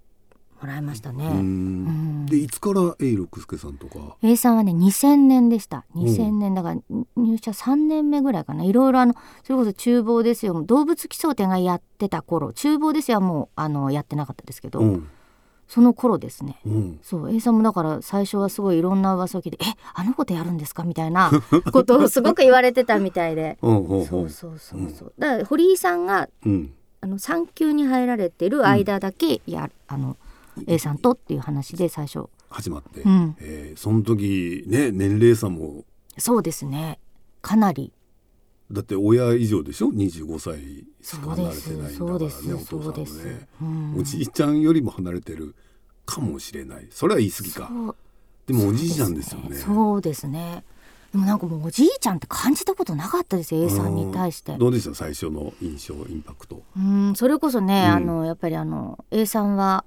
[0.63, 1.27] もらいましたね。
[1.27, 2.23] うん。
[2.25, 2.27] ん。
[2.27, 5.85] でいつから永六輔さんとか？A さんはね2000年でした。
[5.97, 6.81] 2000年だから
[7.17, 8.65] 入社3年目ぐらいかな。
[8.65, 10.63] いろいろあのそれこそ厨房ですよ。
[10.63, 12.53] 動物奇想展がやってた頃。
[12.53, 15.09] 厨房ですよはもうあのやってなかったですけど、うん。
[15.67, 16.61] その頃ですね。
[16.65, 17.01] うん。
[17.03, 17.35] そう。
[17.35, 21.31] A さんもだから最初はすごいいろんな噂を聞いて「えあのことやるんですか?」みたいな
[21.73, 23.59] ことをすごく言われてたみたいで。
[23.63, 25.13] うんうそうそうそうそう。
[25.19, 26.73] だから堀井さんがうん。
[27.05, 30.17] あの産休に入られてる間だけや、あの
[30.67, 32.29] A さんとっていう話で最初。
[32.51, 33.37] 始まって、うん。
[33.41, 35.85] えーその時ね年齢差も。
[36.19, 36.99] そうですね。
[37.41, 37.93] かなり。
[38.71, 42.55] だって親以上でしょ？25歳しか離れてないんだからねそうです。
[42.75, 43.95] お父さんね、うん。
[44.01, 45.55] おじいちゃんよりも離れてる。
[46.05, 46.87] かもしれない。
[46.91, 47.71] それは言い過ぎか。
[48.47, 49.57] でもおじいちゃんですよね。
[49.57, 50.65] そうですね。
[51.13, 54.53] でもなんかもうおじいちゃんって感じたことなかったですよ A さんに対して。
[54.53, 54.95] うんどうでした？
[54.95, 56.63] 最初の印象インパクト。
[56.77, 57.15] うん。
[57.15, 57.93] それこそね、うん。
[57.93, 59.85] あのやっぱりあの A さんは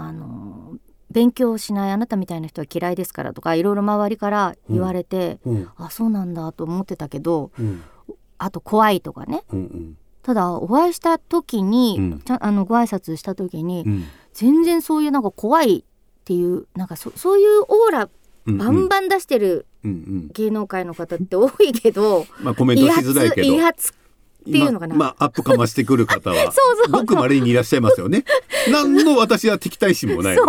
[0.00, 0.76] あの
[1.10, 5.68] 勉強しないあなたみたいな人は嫌いですからとかいろいろ周りから言われて、うん。
[5.76, 7.82] あそうなんだと思ってたけどうん。
[8.38, 9.42] あと怖いとかね。
[9.52, 9.98] うんうん。
[10.22, 12.20] ただお会いした時に、うん。
[12.20, 14.04] ちゃんあのご挨拶した時に、うん。
[14.34, 15.84] 全然そういうなんか怖いっ
[16.24, 18.08] ていうなんかそそういうオーラ
[18.46, 23.46] うんバンバン出してる芸能界の方って多いけど、まあコメントしづらいけど。
[23.48, 23.92] 威圧
[24.48, 24.94] っていうのかな。
[24.94, 26.36] ままあアップかましてくる方は。
[26.50, 26.52] そう
[26.84, 28.24] そうごく稀にいらっしゃいますよね。
[28.72, 30.44] 何の私は敵対心もないそう。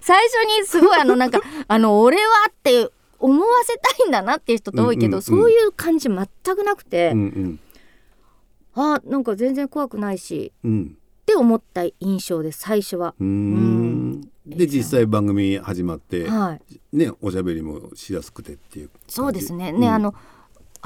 [0.00, 5.22] 最初にすごいあのなんか あの俺はって思わせたいんだなっていう人って多いけど、うんうんうん。
[5.22, 7.60] そういう感じ全くなくて、うんうん。
[8.74, 10.96] あなんか全然怖くないしうん。
[10.96, 13.14] って思った印象です最初は。
[13.18, 14.20] うーん。
[14.46, 19.70] で実際番組始まって、はい、ねおしゃべりもしやすくてっていうそうですね。
[19.70, 19.80] うん。
[19.80, 20.14] ね、あの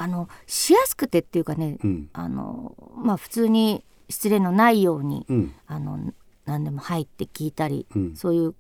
[0.01, 2.09] あのしやすくてっていうかね、うん。
[2.15, 5.55] あのまあ普通に失礼のないように、うん。
[5.67, 5.99] あの
[6.47, 8.17] 何でも入って聞いたり、うん。
[8.17, 8.55] そういう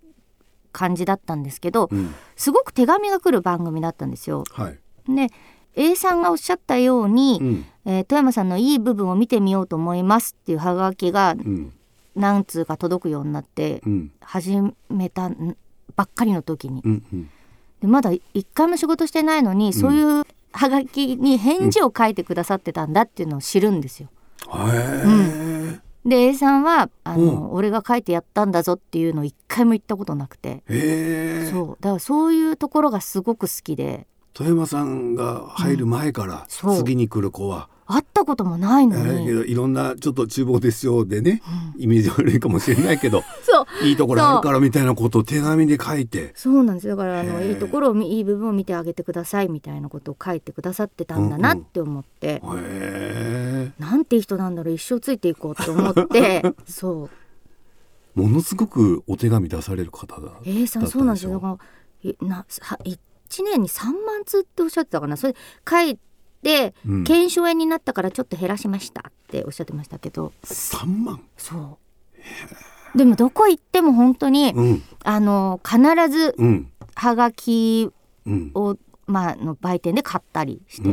[0.70, 2.14] 感じだったんですけど、うん。
[2.36, 4.44] すごく手紙が来る番組だったんですよ。
[4.50, 4.78] はい。
[5.08, 5.28] で
[5.76, 7.64] A さんがおっしゃったように、うん。
[7.86, 11.72] えー富山さんのいい部分を見てみようと思いますっていうハガキがうん。
[12.16, 14.12] 何通か届くようになってうん。
[14.20, 14.58] 始
[14.90, 15.56] めたん
[15.96, 16.82] ばっかりの時に。
[16.84, 17.30] うんうん。
[17.80, 24.08] でまだ一回も仕事してないのに、そういうハガキに返事を書いてくださってたんだっていうのを知るんですよ。
[24.52, 24.58] へ
[25.06, 25.80] え。
[26.04, 27.52] で A さんはあの、うん。
[27.52, 30.62] 俺が書いてやったんだぞっていうのを一回も言ったことなくて、
[31.50, 31.68] そう。
[31.80, 34.06] だからそういうところがすごく好きで。
[34.32, 39.26] 富山さんが入る前から次に来る子は、会ったこともないのに。
[39.26, 41.42] どいろんなちょっと厨房ですよでね、
[41.76, 43.86] イメージ悪いかもしれないけどそう。
[43.86, 46.32] いいところあるからみたいなことを手紙で書いて。
[46.34, 46.64] そう。
[46.64, 54.74] なんですだからあのいいところを見いい部分を見てあげてくださいみたいなことを書いてくださってたんだなって思って、へえなんていい人なんだろう。
[54.76, 56.42] 一生ついていこうと思って。
[56.66, 57.10] そ
[58.14, 58.20] う。
[58.20, 61.32] ものすごくお手紙出される方だ A さんそうなんですよ。
[61.32, 61.58] だか
[62.02, 62.44] らいなは
[62.84, 62.98] 1
[63.44, 65.16] 年に3万通っておっしゃってたかな。
[65.16, 65.34] それ
[65.68, 66.00] 書いて
[66.42, 67.04] うん。
[67.04, 70.32] 腱鞘炎になったからちょっと減らしましたっておっしゃってましたけど。
[70.44, 71.20] 3万？
[71.36, 71.78] そ
[72.94, 72.98] う。
[72.98, 74.82] でもどこ行っても本当に、うん。
[75.04, 75.78] あの必
[76.10, 76.72] ずうん。
[76.94, 77.90] はがき
[78.26, 78.50] うん。
[78.54, 78.76] を
[79.06, 80.88] まあ、の売店で買ったりして、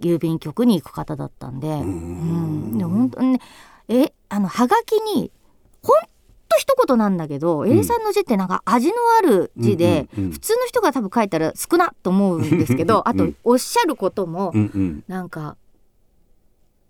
[0.00, 1.80] 郵便局に行く方だったんで、ん。
[1.80, 1.84] う
[2.74, 2.78] ん。
[2.78, 3.40] で本当にね
[3.88, 5.30] えあのはがきに
[5.82, 5.96] ほん
[6.54, 14.52] と一言なんだけど、A さんの字ってなんか味のある字で、普通の人が多分書いたら少なと思うんですけど あとおっしゃることも
[15.08, 15.56] なんか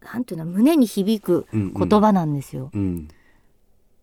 [0.02, 2.70] なんていうの胸に響く言葉なんですよ。
[2.74, 3.08] うん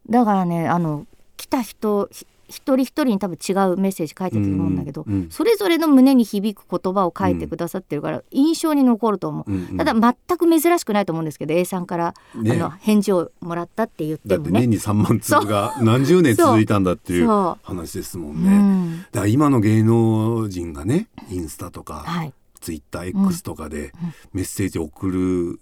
[0.09, 1.05] だからねあの
[1.37, 9.51] 来た人ひ一人一人に多分違うメッセージ書いてると思うんだけど、うんうんそれぞれの胸に響く言葉を書いてくださってるから印象に残ると思う。
[9.51, 12.53] うんうんただ全く珍しくないと思うんですけど A さんから、ね。
[12.53, 14.51] あの返事をもらったって言ってもね。
[14.51, 18.57] だって年に3万通が何十年続いたんだっていうそ話ですもんうね。
[18.57, 19.01] ん。
[19.03, 23.93] だから今の芸能人がねインスタとかはい、ツイッター X とかで
[24.33, 25.59] メッセージ送る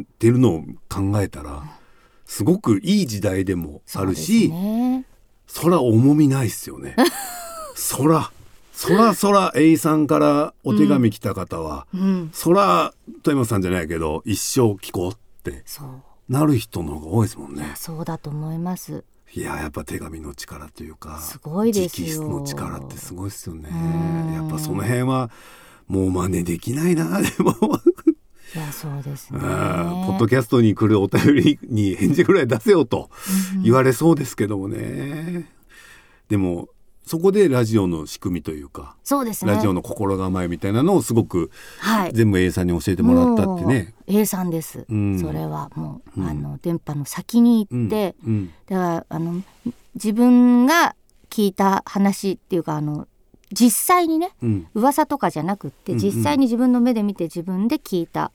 [0.00, 1.62] ってるのを考えたら
[2.24, 5.04] すごくいい時代でもあるしね、
[5.52, 6.94] そら重みないっすよね。
[7.74, 8.30] そら
[8.72, 15.88] そらそら A さんからお手紙来た方は、うん、そら富山さんじゃないけど一生聞こうってそう
[16.32, 17.72] なる人の方が多いですもんね。
[17.74, 19.04] そうだと思います。
[19.34, 25.30] いややっぱ手紙の力というかすごいですよ直筆の力ってすごいですよねうんやっぱその辺は
[25.86, 27.54] もう真似できないなでも
[28.54, 29.38] いやそうですね。
[29.40, 33.10] ポッドキャストに来るお便りに返事ぐらい出せよと
[33.62, 35.48] 言われそうですけどもね、
[36.28, 36.68] でも
[37.06, 39.52] そこでラジオの仕組みというかそうですね。
[39.52, 42.12] ラジオの心構えみたいなのをすごくはい。
[42.12, 43.94] 全部 A さんに教えてもらったってね。
[44.06, 44.84] A さんです。
[44.88, 49.42] うんそれはもう、うんあの電波の先に行って、うんだからあの
[49.94, 50.94] 自分が
[51.30, 53.06] 聞いた話っていうかあの
[53.52, 58.30] 実際にねうん噂とかじゃなくってうんうん実際に自分の目で見て自分で聞いた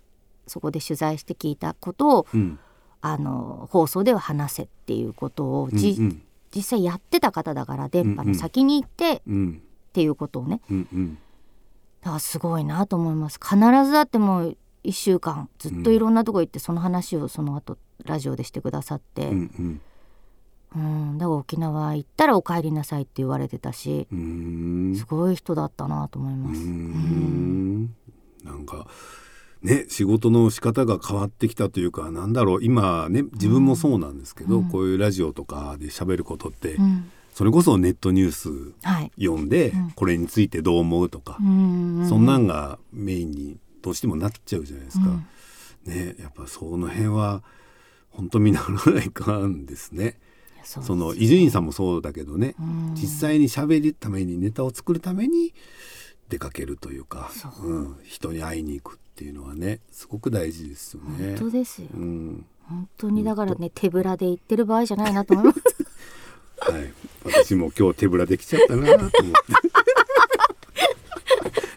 [0.48, 2.60] そこで取材して聞いたことをうん。
[3.02, 6.22] あの放送では話せっていうことをじ、うん
[6.56, 9.62] 実際やってた方だから電波の先に行ってっうん。
[9.92, 10.62] ていうことをね。
[10.72, 11.18] うんうん。
[12.02, 13.40] だからすごいなと思います。
[13.44, 19.82] 必ずだってもう1週間ずっといろんなとこ行ってその話をその後ラジオでしてくださって、うんうん。
[20.76, 26.62] うん、だから沖縄行ったら「お帰りなさい」って言われてたしすごい人だったなと思います。
[26.62, 27.86] ん。
[28.44, 28.88] なんか
[29.66, 34.70] ね仕事の仕方が変わってきたというかなんだろう今ね自分もそうなんですけど、うん。
[34.70, 37.12] こういうラジオとかで喋ることって、うん。
[37.34, 38.50] それこそネットニュース
[38.84, 39.92] はい、読んで、うん。
[39.92, 45.08] これについてどう思うとか、うんそんなんがメインにどうしてもなっちゃうじゃないですか。
[45.08, 45.26] うん。
[45.86, 47.44] ねやっぱその辺は
[48.12, 50.20] 本当見習わないかんですね。
[50.64, 52.94] その伊集院さんもそうだけどね、うん。
[52.96, 55.54] 実際に喋るためにネタを作るために
[56.30, 57.68] 出かけるというかそう。
[57.68, 61.38] うん、人に会いに行くっていうのはねすごく大事ですよね。
[61.38, 61.88] 本当ですよ。
[61.94, 62.46] うん。
[62.68, 65.62] 本当にだからね手ぶらで行ってる場合じゃないなと思います。
[66.60, 66.94] はい、
[67.24, 69.18] 私も今日手ぶらできちゃったなと思って。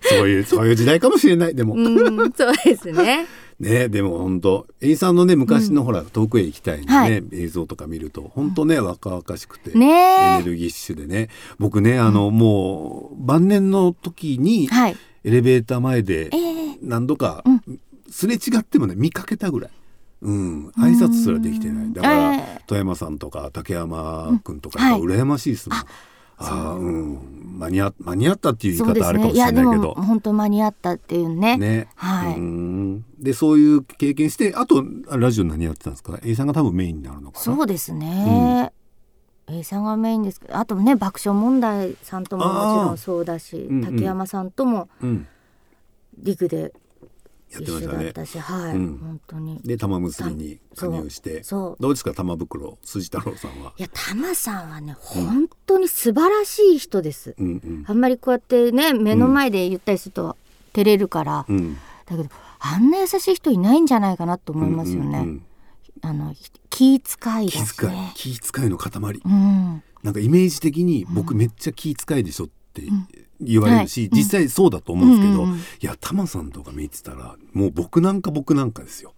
[0.08, 1.54] そういうそういう時代かもしれない。
[1.54, 3.26] でも、うんそうですね。
[3.60, 7.22] ねでも本当 A さんのね昔のほら、遠くへ行きたいのね、はい。
[7.32, 10.34] 映像とか見ると本当ね若々しくて、ねえ。
[10.36, 11.28] エネルギッシュでね。
[11.60, 14.96] 僕ねあの、もう晩年の時にはい。
[15.24, 17.80] エレベーター前でええ何度かうん。
[18.10, 19.70] すれ違ってもね見かけたぐらい。
[20.20, 21.92] うん、挨拶すらできてない。
[21.92, 22.62] だから、ええ。
[22.66, 25.84] 富山さんとか竹山君とかやっぱ羨ましいですもん、あ
[26.38, 26.82] あう。
[26.82, 27.58] ん。
[27.58, 28.94] 間に合間に合ったっていう言。
[28.96, 29.66] い方あるかもしれないけど。
[29.76, 31.56] も本当間に合ったっていうね。
[31.56, 32.34] ね、はい。
[32.34, 33.04] うん。
[33.20, 37.44] でそういう経験してあとラジオ何やってたんですか？A さんが多分メインになるのかな？
[37.44, 38.72] そうですね。
[39.46, 42.56] A さんがメインですけどあとね爆笑問題さんとももち
[42.86, 43.92] ろんそうだし、うんうん。
[43.92, 45.26] 竹山さんともうん、
[46.22, 46.72] リクで
[47.50, 48.12] やってしたね。
[48.40, 48.98] はい、うん。
[48.98, 49.60] 本当に。
[49.64, 51.42] で玉結びに加入して。
[51.42, 53.72] そうどうですか玉袋筋太郎さんは？
[53.78, 57.34] いや玉さんはね本当に素晴らしい人です。
[57.38, 57.84] うんうん。
[57.86, 60.36] あんまりこうやってね目の前で言ったりすると
[60.72, 61.74] 照れるから、うん。
[62.06, 65.18] だけどあんな優しい人いないんじゃないかなと思いますよね。
[65.18, 65.44] うんうんうん。
[66.00, 66.34] あの
[66.70, 68.12] 気遣いだ気遣い。
[68.14, 68.92] 気遣いの塊。
[69.24, 72.82] うん、なんかイメージ的に僕めっちゃ気遣いでしょって
[73.40, 74.10] 言われるし、はい。
[74.12, 75.58] 実際そうだと思うんですけど、うんうんうん。
[75.58, 79.14] いやタマさんとか見てたらもう僕なんか僕なんかですよ。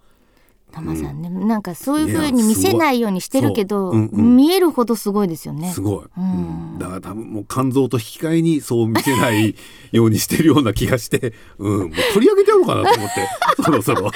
[0.70, 3.98] 玉さんね、なんかそういう風に見せないようにしてるけど、うう。
[3.98, 4.36] んうん。
[4.36, 5.72] 見えるほどすごいですよね。
[5.72, 5.80] す。
[5.80, 6.72] ごい、うん。
[6.74, 9.54] うんだから多分もう肝臓と引き換えにそう見せない
[9.92, 13.28] ようにしてるような気がして、 うん、もう取り上げてやろうかなと思って。
[13.62, 14.02] そろそろ。
[14.02, 14.12] もう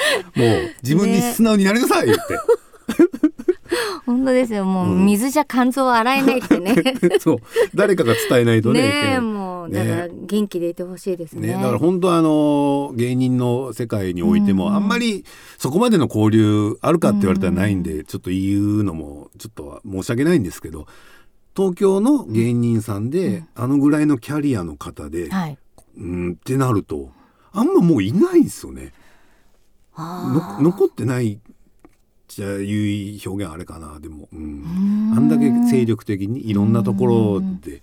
[0.81, 2.23] 自分に素直になりなさい言って、
[4.05, 4.65] 本当ですよ。
[4.65, 6.75] もううん水じゃ肝臓を洗えないってね。
[7.19, 7.37] そう
[7.73, 11.47] 誰かが伝えないとねねもうだから元気でいてほしいですね。
[11.47, 15.25] ね、だから本当あの芸人の世界においても、うんあんまり
[15.57, 20.85] そこまでの交流あるかって言われたらないんで、ちょっと言うのもちょっと申し訳ないんですけど
[21.55, 25.57] 東京の芸人さんで、あのぐらいのキャリアの方で、はい。
[25.97, 27.11] うんってなると
[27.53, 28.93] あんまもういないんですよね。
[29.97, 31.39] 残ってない
[32.35, 37.81] じゃあいう表現あれかなでも、うん、あんだけ精力的にいろんなところで、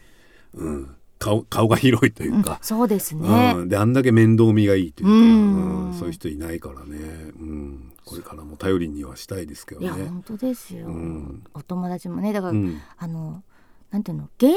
[0.53, 5.87] うん、顔顔が広いというか、そうですね、うん、であんだけ面倒見がいいというか、うん。
[5.87, 5.95] うん。
[5.95, 6.99] そういう人いないからね、
[7.41, 10.05] うん、これからも頼りにはしたいですけどいやね。
[10.05, 11.45] 本当ですよ、うん。
[11.55, 12.79] お友達もねだから、うん。
[12.99, 13.43] あの
[13.91, 14.57] なんていうの芸能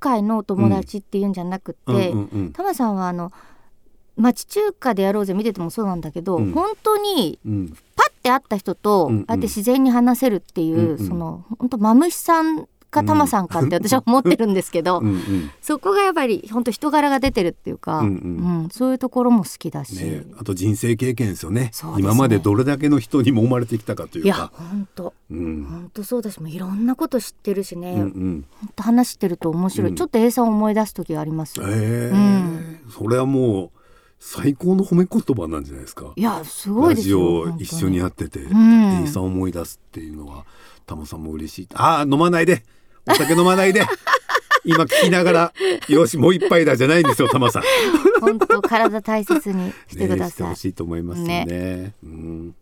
[0.00, 2.52] 界のお友達っていうんじゃなくて、うんうんうん。
[2.52, 3.30] タマさんはあの
[4.16, 6.52] 町中華でやろうぜ見ててもそうなんだけど、うん。
[6.52, 7.76] 本当にうん。
[7.94, 11.06] パッて会った人と、ああやって自然に話せるっていう、うんうん。
[11.06, 15.50] その本当マムシさんかタマさんかって 私は思ってるんですけど、うんうん。
[15.60, 18.12] そこがやっぱり本当人柄が出てるっていうか、うんうん。
[18.62, 21.56] うんそういうところも好きだし、ね、あと人生経験ですよね。
[21.56, 21.70] ね。
[21.98, 24.52] 今までどれだけの人に揉まれてきたかといいうやか。
[24.54, 25.14] 本当。
[25.30, 25.64] うん。
[25.64, 28.44] 本当そうだしもういろんなこと知ってるしね、うんうん。
[28.60, 29.94] 本当話してると面白い、うん。
[29.96, 32.14] ちょっと A さんを思い出す時がありますよ、ええ。
[32.14, 32.78] うん。
[32.90, 33.75] それはもう
[34.18, 36.12] 最高の褒め言葉なんじゃないですか。
[36.16, 40.44] いやすごいラジですよオ一緒にやってて、ん A さんを思い出すっていうのは
[40.86, 41.68] タモさんも嬉しい。
[41.74, 42.62] ああ飲まないで、
[43.06, 43.86] お酒飲まないで。
[44.64, 45.52] 今聞きながら、
[45.88, 47.62] よしもう一杯だじゃないんですよ、タマさん。
[48.20, 51.94] 本当体大切にしてくだねしてさい、ほしいと思いますよね。
[52.02, 52.54] うん、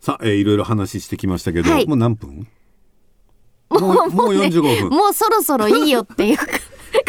[0.00, 2.48] さあ、えーいろいろ話してきましたけど、はいもう何分？
[3.70, 4.90] もうもうね45分。
[4.90, 6.38] もうそろそろいいよっていう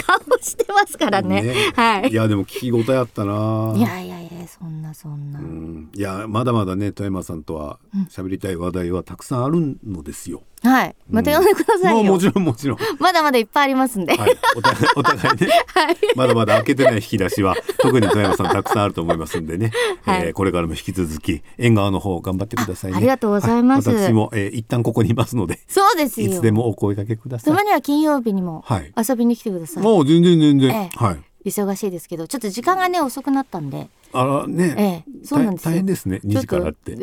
[0.08, 1.42] 顔してますからね。
[1.42, 1.54] ね。
[1.76, 2.10] はい。
[2.10, 3.74] いやでも聞き応えあったな。
[3.76, 7.80] いやいやいやそんなそんな、うん、いやまだまだね富山さんとは
[8.10, 10.44] 喋りたい話題はたくさんあるのですよ。
[10.64, 10.96] はい。
[11.10, 12.78] また呼んでくださいうもちろんもちろん。
[13.00, 15.50] まだまだいっぱいありますんで、はい、お互いお互いね、
[16.16, 19.72] まだまだ開けてない引き出しは特に富山さんたくさんあると思いますんでね、
[20.04, 20.28] はい。
[20.28, 22.96] えーこれからも引き続き縁側の方頑張ってくださいね。
[22.96, 23.90] あありがとうございます。
[23.90, 26.28] は私も、えー一旦ここにいますのでそうですよ。
[26.28, 27.54] いつでもお声掛けください。
[27.54, 28.94] たまには金曜日にもはい。
[28.98, 30.98] 遊びに来てください、もう全然全然、ええ。
[30.98, 31.18] はい。
[31.46, 33.90] 忙しいですけどちょっと時間がね遅くなったんで
[34.20, 35.72] あらね、ええそうなんですよ。
[35.72, 36.96] 大大変ですね2時からって。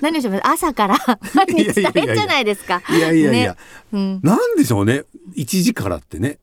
[0.00, 0.46] 何をします？
[0.46, 0.96] 朝から？
[1.34, 2.82] 毎日大変じゃないですか。
[2.90, 3.56] いやいやいや、ね。
[3.92, 4.20] うん。
[4.22, 5.04] なんでしょうね。
[5.36, 6.38] 1時からってね。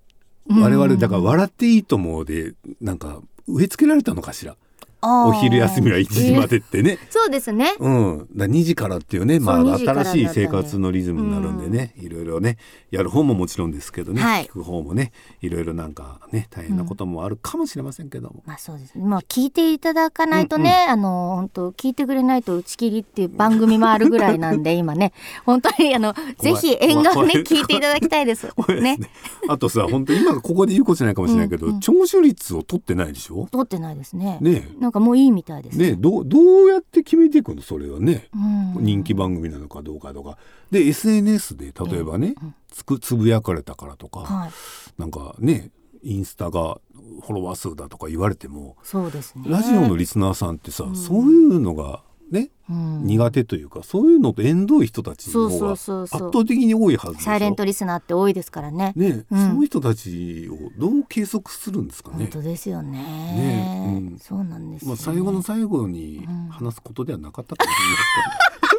[0.49, 4.55] 我々だから「笑っていいと思う」でなんか植え付けられたのかしら
[5.01, 6.97] お昼休みは1時までってね。
[7.09, 7.73] そうですね。
[7.79, 12.57] うん、だ2時からっていうね、まあ、そう2時から新しい生活のリズムになるんでね、いろいろね
[12.91, 14.45] やる方ももちろんですけどね、はい。
[14.45, 19.05] 聞く方もねいろいろなんかね大変なこともあるかもしれませんけども、まあそうですね。
[19.05, 25.13] まあ聞いていただかないとね、あの本当聞いてくれないと打ち切りっていう番組もあるぐらいなんで 今ね、
[25.45, 28.39] 本当にあのぜひ縁側ね聞いていただきたいです。
[28.67, 28.97] ですね。
[28.97, 29.09] ね。
[29.47, 33.47] あとさ本当今ここで言うことじゃないかもしれないけど、聴取率を取ってないでしょ？
[33.51, 34.37] 取ってないですね。
[34.41, 35.77] ねなんかもういいみたいです。
[35.77, 37.61] ねどうどうやって決めていくの？
[37.61, 38.83] それはね、うん。
[38.83, 40.39] 人気番組なのかどうかとか
[40.71, 42.33] で SNS で例えばね、
[42.71, 44.51] つくつぶやかれたからとか、はい。
[44.97, 45.69] なんかね
[46.01, 46.79] インスタが
[47.21, 49.43] フォロワー数だとか言われてもそうですね。
[49.47, 52.01] ラジオのリスナーさんってさ、そういうのが
[52.31, 58.93] ね、うん苦手というかそういうのと縁遠い人たちの方が圧倒的に多いはずサイレントリスナーって多いですからね。
[58.95, 62.17] ね、うんその人たちをどう計測するんですかね。
[62.17, 62.99] 本当ですよね。
[62.99, 64.89] ねうんそうなんですよ、ね。
[64.89, 68.78] まあ最後の最後に話すことではなかったかもしれないですけど。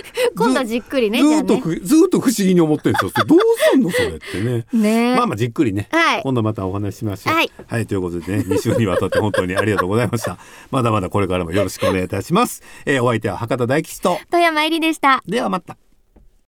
[0.36, 1.20] 今度はじっくりね。
[1.20, 3.10] ずーっとずーっと不思議に思ってるんですよ。
[3.26, 3.38] どう
[3.72, 4.66] すんのそれってね。
[4.72, 7.34] ねまあまあじっくりね、はい今度またお話ししましょう。
[7.34, 10.38] はい、ということでね、2週にわたって本当にありがとうございました。
[10.70, 12.62] まだまだこれからもよろしくお願いいたします。
[12.86, 15.22] えーお相手は博多大吉と、富山えりでした。
[15.26, 15.76] ではまた。